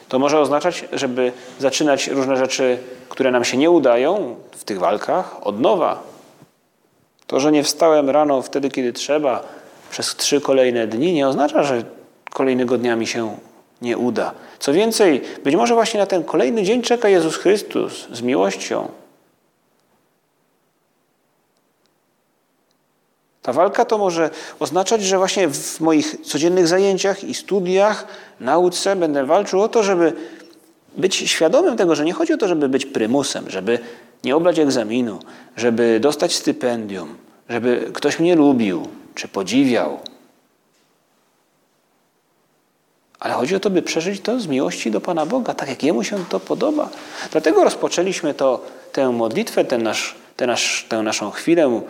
To 0.09 0.19
może 0.19 0.41
oznaczać, 0.41 0.85
żeby 0.93 1.33
zaczynać 1.59 2.09
różne 2.09 2.37
rzeczy, 2.37 2.79
które 3.09 3.31
nam 3.31 3.45
się 3.45 3.57
nie 3.57 3.71
udają 3.71 4.37
w 4.51 4.65
tych 4.65 4.79
walkach, 4.79 5.47
od 5.47 5.61
nowa. 5.61 6.03
To, 7.27 7.41
że 7.41 7.53
nie 7.53 7.63
wstałem 7.63 8.11
rano 8.11 8.43
wtedy, 8.43 8.71
kiedy 8.71 8.93
trzeba, 8.93 9.43
przez 9.91 10.17
trzy 10.17 10.41
kolejne 10.41 10.87
dni, 10.87 11.13
nie 11.13 11.29
oznacza, 11.29 11.63
że 11.63 11.83
kolejnego 12.33 12.79
dnia 12.79 12.97
mi 12.97 13.07
się 13.07 13.37
nie 13.83 13.99
uda. 13.99 14.33
Co 14.59 14.73
więcej, 14.73 15.23
być 15.45 15.57
może 15.57 15.75
właśnie 15.75 16.01
na 16.01 16.07
ten 16.07 16.25
kolejny 16.25 16.63
dzień 16.63 16.83
czeka 16.83 17.09
Jezus 17.09 17.37
Chrystus 17.37 18.07
z 18.13 18.23
miłością. 18.23 18.89
Ta 23.43 23.53
walka 23.53 23.85
to 23.85 23.99
może 23.99 24.31
oznaczać, 24.61 25.03
że 25.03 25.19
właśnie 25.19 25.49
w 25.49 25.81
moich 25.81 26.17
codziennych 26.21 26.69
zajęciach 26.69 27.25
i 27.25 27.35
studiach, 27.35 28.07
nauce 28.41 28.97
będę 28.97 29.25
walczył 29.25 29.63
o 29.63 29.69
to, 29.69 29.83
żeby 29.83 30.13
być 30.97 31.15
świadomym 31.15 31.77
tego, 31.77 31.95
że 31.95 32.05
nie 32.05 32.13
chodzi 32.13 32.33
o 32.33 32.37
to, 32.37 32.49
żeby 32.49 32.69
być 32.69 32.87
prymusem, 32.87 33.51
żeby 33.51 33.79
nie 34.25 34.37
oblać 34.37 34.59
egzaminu, 34.59 35.19
żeby 35.57 36.01
dostać 36.01 36.35
stypendium, 36.35 37.17
żeby 37.49 37.91
ktoś 37.93 38.19
mnie 38.19 38.37
lubił 38.37 38.89
czy 39.15 39.29
podziwiał, 39.29 39.99
Ale 43.25 43.35
chodzi 43.35 43.57
o 43.57 43.61
to, 43.61 43.71
by 43.71 43.83
przeżyć 43.83 44.21
to 44.21 44.41
z 44.41 44.47
miłości 44.47 44.91
do 44.91 45.01
Pana 45.01 45.27
Boga, 45.27 45.55
tak 45.55 45.69
jak 45.69 45.83
Jemu 45.83 46.05
się 46.05 46.25
to 46.29 46.41
podoba. 46.41 46.89
Dlatego 47.33 47.65
rozpoczęliśmy 47.65 48.35
to, 48.35 48.61
tę 48.93 49.13
modlitwę, 49.13 49.65
ten 49.65 49.83
nasz, 49.83 50.15
ten 50.37 50.51
nasz, 50.51 50.87
tę 50.89 51.03
naszą 51.03 51.31
chwilę 51.31 51.81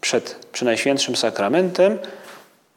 przed 0.00 0.62
Najświętszym 0.62 1.16
Sakramentem, 1.16 1.98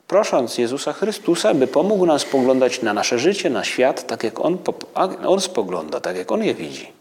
prosząc 0.07 0.57
Jezusa 0.57 0.93
Chrystusa, 0.93 1.53
by 1.53 1.67
pomógł 1.67 2.05
nam 2.05 2.19
spoglądać 2.19 2.81
na 2.81 2.93
nasze 2.93 3.19
życie, 3.19 3.49
na 3.49 3.63
świat, 3.63 4.07
tak 4.07 4.23
jak 4.23 4.39
On, 4.39 4.57
on 5.25 5.41
spogląda, 5.41 5.99
tak 5.99 6.17
jak 6.17 6.31
On 6.31 6.43
je 6.43 6.53
widzi. 6.53 6.91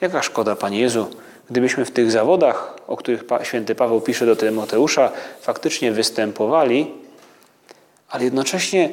Jaka 0.00 0.22
szkoda, 0.22 0.56
Panie 0.56 0.80
Jezu, 0.80 1.06
gdybyśmy 1.50 1.84
w 1.84 1.90
tych 1.90 2.10
zawodach, 2.10 2.76
o 2.86 2.96
których 2.96 3.24
święty 3.42 3.74
Paweł 3.74 4.00
pisze 4.00 4.26
do 4.26 4.36
Tymoteusza, 4.36 5.12
faktycznie 5.40 5.92
występowali, 5.92 7.07
ale 8.08 8.24
jednocześnie 8.24 8.90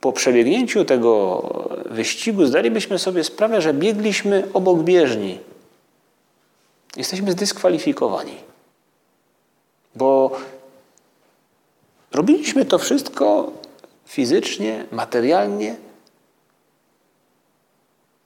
po 0.00 0.12
przebiegnięciu 0.12 0.84
tego 0.84 1.42
wyścigu 1.86 2.46
zdalibyśmy 2.46 2.98
sobie 2.98 3.24
sprawę, 3.24 3.62
że 3.62 3.74
biegliśmy 3.74 4.48
obok 4.52 4.82
bieżni. 4.82 5.38
Jesteśmy 6.96 7.32
zdyskwalifikowani. 7.32 8.36
Bo 9.94 10.36
robiliśmy 12.12 12.64
to 12.64 12.78
wszystko 12.78 13.52
fizycznie, 14.06 14.84
materialnie 14.90 15.76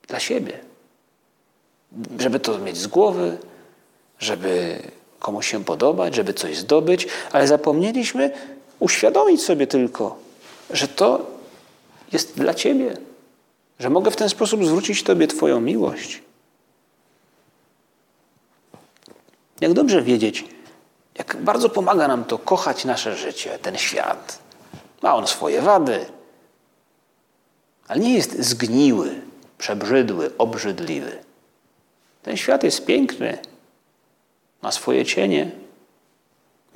dla 0.07 0.19
siebie. 0.19 0.59
Żeby 2.19 2.39
to 2.39 2.57
mieć 2.57 2.77
z 2.77 2.87
głowy, 2.87 3.37
żeby 4.19 4.81
komuś 5.19 5.47
się 5.47 5.63
podobać, 5.63 6.15
żeby 6.15 6.33
coś 6.33 6.57
zdobyć, 6.57 7.07
ale 7.31 7.47
zapomnieliśmy, 7.47 8.31
uświadomić 8.79 9.43
sobie 9.43 9.67
tylko, 9.67 10.17
że 10.69 10.87
to 10.87 11.25
jest 12.11 12.37
dla 12.37 12.53
Ciebie, 12.53 12.97
że 13.79 13.89
mogę 13.89 14.11
w 14.11 14.15
ten 14.15 14.29
sposób 14.29 14.65
zwrócić 14.65 15.03
Tobie 15.03 15.27
Twoją 15.27 15.61
miłość. 15.61 16.21
Jak 19.61 19.73
dobrze 19.73 20.01
wiedzieć, 20.01 20.45
jak 21.17 21.37
bardzo 21.41 21.69
pomaga 21.69 22.07
nam 22.07 22.23
to 22.23 22.37
kochać 22.37 22.85
nasze 22.85 23.15
życie, 23.15 23.59
ten 23.59 23.77
świat. 23.77 24.39
Ma 25.01 25.15
on 25.15 25.27
swoje 25.27 25.61
wady, 25.61 26.05
ale 27.87 27.99
nie 27.99 28.13
jest 28.13 28.39
zgniły, 28.39 29.21
przebrzydły, 29.57 30.31
obrzydliwy. 30.37 31.17
Ten 32.23 32.37
świat 32.37 32.63
jest 32.63 32.85
piękny, 32.85 33.37
ma 34.61 34.71
swoje 34.71 35.05
cienie, 35.05 35.51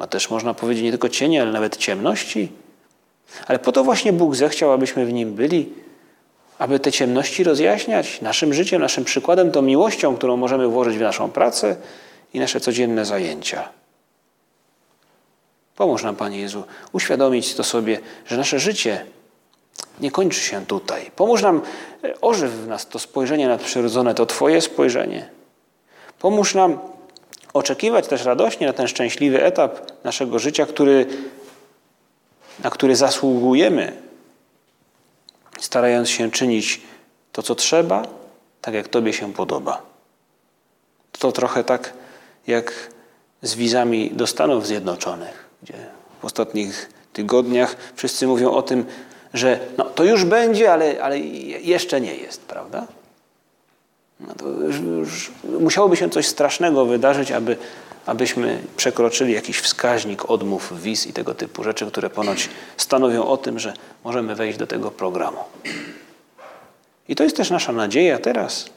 ma 0.02 0.08
też, 0.08 0.30
można 0.30 0.54
powiedzieć, 0.54 0.84
nie 0.84 0.90
tylko 0.90 1.10
cienie, 1.10 1.42
ale 1.42 1.52
nawet 1.52 1.78
ciemności. 1.78 2.52
Ale 3.48 3.60
po 3.60 3.72
to 3.72 3.84
właśnie 3.84 4.14
Bóg 4.14 4.36
zechciał, 4.36 4.72
abyśmy 4.72 5.06
w 5.06 5.14
nim 5.14 5.34
byli, 5.34 5.74
aby 6.60 6.80
te 6.80 6.92
ciemności 6.92 7.44
rozjaśniać 7.44 8.22
naszym 8.22 8.54
życiem, 8.54 8.82
naszym 8.82 9.04
przykładem, 9.04 9.52
tą 9.52 9.62
miłością, 9.62 10.18
którą 10.18 10.38
możemy 10.38 10.68
włożyć 10.68 10.98
w 10.98 11.02
naszą 11.02 11.32
pracę 11.32 11.76
i 12.34 12.40
nasze 12.40 12.60
codzienne 12.60 13.06
zajęcia. 13.06 13.70
Pomóż 15.76 16.04
nam, 16.04 16.16
Panie 16.16 16.40
Jezu, 16.40 16.64
uświadomić 16.92 17.56
to 17.56 17.64
sobie, 17.64 18.00
że 18.26 18.38
nasze 18.38 18.60
życie 18.60 19.06
nie 20.00 20.12
kończy 20.12 20.40
się 20.40 20.66
tutaj. 20.66 21.12
Pomóż 21.16 21.42
nam, 21.42 21.62
e, 22.04 22.22
ożyw 22.22 22.52
w 22.52 22.68
nas 22.68 22.88
to 22.88 23.00
spojrzenie 23.00 23.48
nadprzyrodzone, 23.48 24.14
to 24.14 24.26
Twoje 24.26 24.62
spojrzenie. 24.62 25.30
Pomóż 26.20 26.56
nam 26.56 26.80
oczekiwać 27.54 28.08
też 28.08 28.26
radośnie 28.26 28.68
na 28.68 28.74
ten 28.74 28.88
szczęśliwy 28.88 29.44
etap 29.44 30.04
naszego 30.04 30.40
życia, 30.40 30.66
który, 30.66 31.06
na 32.64 32.70
który 32.70 32.96
zasługujemy, 32.96 33.94
starając 35.60 36.10
się 36.10 36.32
czynić 36.32 36.82
to, 37.32 37.44
co 37.44 37.56
trzeba, 37.56 38.08
tak 38.62 38.74
jak 38.74 38.88
Tobie 38.88 39.14
się 39.14 39.34
podoba. 39.34 39.82
To 41.20 41.32
trochę 41.32 41.64
tak 41.64 41.94
jak 42.48 42.74
z 43.42 43.56
wizami 43.56 44.12
do 44.14 44.28
Stanów 44.28 44.68
Zjednoczonych, 44.68 45.46
gdzie 45.64 45.74
w 46.22 46.26
ostatnich 46.26 46.90
tygodniach 47.14 47.76
wszyscy 47.96 48.28
mówią 48.28 48.52
o 48.52 48.62
tym, 48.62 48.86
że 49.34 49.60
no, 49.78 49.86
to 49.86 50.04
już 50.04 50.26
będzie, 50.26 50.74
ale, 50.74 51.04
ale 51.04 51.20
jeszcze 51.20 52.02
nie 52.02 52.16
jest, 52.16 52.42
prawda? 52.42 52.88
No 54.28 54.34
to 54.36 54.50
już, 54.50 54.80
już 54.80 55.32
musiałoby 55.60 55.98
się 55.98 56.10
coś 56.10 56.28
strasznego 56.28 56.86
wydarzyć, 56.86 57.32
aby, 57.32 57.58
abyśmy 58.06 58.60
przekroczyli 58.78 59.34
jakiś 59.34 59.60
wskaźnik 59.60 60.30
odmów 60.30 60.82
wiz 60.82 61.08
i 61.08 61.14
tego 61.14 61.34
typu 61.34 61.64
rzeczy, 61.64 61.86
które 61.86 62.10
ponoć 62.10 62.50
stanowią 62.78 63.28
o 63.28 63.38
tym, 63.38 63.60
że 63.60 63.74
możemy 64.04 64.36
wejść 64.36 64.58
do 64.58 64.68
tego 64.68 64.92
programu. 64.92 65.38
I 67.10 67.16
to 67.16 67.24
jest 67.24 67.38
też 67.38 67.50
nasza 67.50 67.72
nadzieja 67.72 68.20
teraz, 68.20 68.70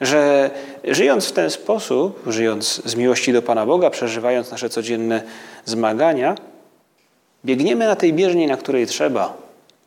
że 0.00 0.50
żyjąc 0.84 1.26
w 1.26 1.32
ten 1.32 1.50
sposób, 1.50 2.22
żyjąc 2.26 2.82
z 2.84 2.94
miłości 2.94 3.32
do 3.32 3.42
Pana 3.42 3.66
Boga, 3.66 3.90
przeżywając 3.90 4.50
nasze 4.50 4.68
codzienne 4.68 5.22
zmagania, 5.64 6.34
biegniemy 7.44 7.86
na 7.86 7.96
tej 7.96 8.12
bieżni, 8.12 8.46
na 8.46 8.56
której 8.56 8.86
trzeba 8.86 9.36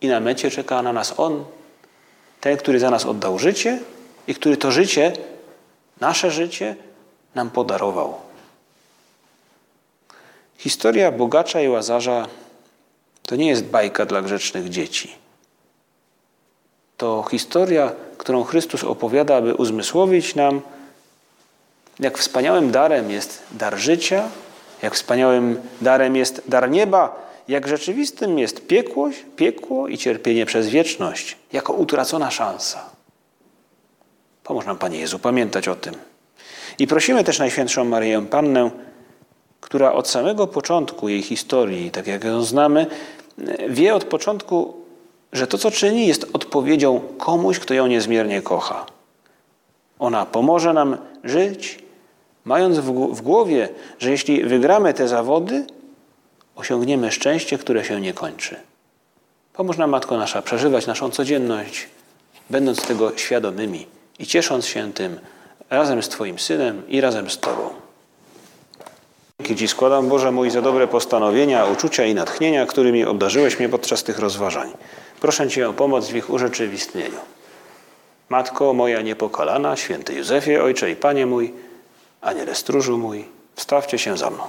i 0.02 0.08
na 0.08 0.20
mecie 0.20 0.52
czeka 0.52 0.82
na 0.82 0.94
nas 0.94 1.14
On, 1.18 1.44
ten, 2.42 2.58
który 2.58 2.80
za 2.80 2.90
nas 2.90 3.06
oddał 3.06 3.40
życie 3.40 3.80
i 4.28 4.36
który 4.36 4.58
to 4.58 4.72
życie, 4.72 5.14
nasze 6.00 6.32
życie, 6.32 6.76
nam 7.36 7.50
podarował. 7.50 8.16
Historia 10.58 11.12
bogacza 11.12 11.62
i 11.62 11.68
łazarza 11.68 12.28
to 13.24 13.36
nie 13.36 13.48
jest 13.48 13.66
bajka 13.66 14.06
dla 14.06 14.22
grzecznych 14.22 14.70
dzieci. 14.70 15.16
To 16.98 17.26
historia, 17.32 17.92
którą 18.18 18.44
Chrystus 18.44 18.84
opowiada, 18.84 19.36
aby 19.36 19.54
uzmysłowić 19.54 20.36
nam, 20.36 20.62
jak 22.00 22.18
wspaniałym 22.18 22.72
darem 22.72 23.12
jest 23.12 23.44
dar 23.52 23.78
życia, 23.78 24.30
jak 24.82 24.96
wspaniałym 24.96 25.62
darem 25.82 26.16
jest 26.16 26.42
dar 26.48 26.70
nieba, 26.70 27.26
jak 27.48 27.68
rzeczywistym 27.68 28.40
jest 28.40 28.68
piekło, 28.68 29.10
piekło 29.36 29.88
i 29.88 29.98
cierpienie 29.98 30.46
przez 30.46 30.68
wieczność, 30.68 31.38
jako 31.54 31.74
utracona 31.74 32.32
szansa. 32.32 32.95
Pomóż 34.46 34.66
nam, 34.66 34.78
Panie 34.78 35.00
Jezu, 35.00 35.20
pamiętać 35.20 35.68
o 35.68 35.76
tym. 35.76 35.96
I 36.80 36.88
prosimy 36.88 37.24
też 37.24 37.40
Najświętszą 37.40 37.86
Maryję 37.86 38.26
Pannę, 38.26 38.72
która 39.62 39.94
od 39.94 40.08
samego 40.08 40.48
początku 40.48 41.10
jej 41.10 41.22
historii, 41.22 41.92
tak 41.92 42.08
jak 42.08 42.24
ją 42.24 42.44
znamy, 42.44 42.86
wie 43.70 43.96
od 43.96 44.04
początku, 44.04 44.74
że 45.34 45.48
to, 45.48 45.58
co 45.58 45.72
czyni, 45.72 46.08
jest 46.08 46.28
odpowiedzią 46.34 47.02
komuś, 47.18 47.60
kto 47.60 47.74
ją 47.74 47.88
niezmiernie 47.88 48.42
kocha. 48.42 48.86
Ona 50.00 50.26
pomoże 50.26 50.74
nam 50.74 50.98
żyć, 51.24 51.80
mając 52.46 52.80
w 53.12 53.22
głowie, 53.22 53.70
że 54.00 54.12
jeśli 54.12 54.44
wygramy 54.44 54.94
te 54.94 55.08
zawody, 55.08 55.66
osiągniemy 56.56 57.12
szczęście, 57.12 57.58
które 57.58 57.86
się 57.86 58.02
nie 58.02 58.14
kończy. 58.14 58.56
Pomóż 59.54 59.78
nam, 59.78 59.90
Matko 59.90 60.18
Nasza, 60.18 60.42
przeżywać 60.42 60.88
naszą 60.88 61.12
codzienność, 61.12 61.88
będąc 62.50 62.88
tego 62.88 63.18
świadomymi 63.18 63.95
i 64.20 64.28
ciesząc 64.28 64.66
się 64.66 64.94
tym 64.94 65.20
razem 65.70 66.04
z 66.04 66.10
Twoim 66.10 66.40
Synem 66.40 66.84
i 66.88 67.02
razem 67.02 67.30
z 67.30 67.40
Tobą. 67.40 67.70
Dzięki 69.40 69.56
Ci 69.56 69.68
składam, 69.68 70.10
Boże 70.10 70.32
mój, 70.32 70.50
za 70.50 70.62
dobre 70.62 70.88
postanowienia, 70.88 71.66
uczucia 71.66 72.06
i 72.06 72.16
natchnienia, 72.16 72.66
którymi 72.66 73.06
obdarzyłeś 73.06 73.60
mnie 73.60 73.70
podczas 73.70 74.04
tych 74.04 74.20
rozważań. 74.20 74.72
Proszę 75.22 75.50
Cię 75.50 75.70
o 75.70 75.74
pomoc 75.74 76.08
w 76.08 76.16
ich 76.16 76.30
urzeczywistnieniu. 76.30 77.20
Matko 78.30 78.74
moja 78.74 79.02
niepokalana, 79.02 79.76
święty 79.76 80.14
Józefie, 80.14 80.58
Ojcze 80.58 80.92
i 80.92 80.96
Panie 80.96 81.26
mój, 81.26 81.54
Aniele 82.22 82.56
stróżu 82.56 82.98
mój, 82.98 83.26
wstawcie 83.56 83.98
się 83.98 84.18
za 84.18 84.30
mną. 84.30 84.44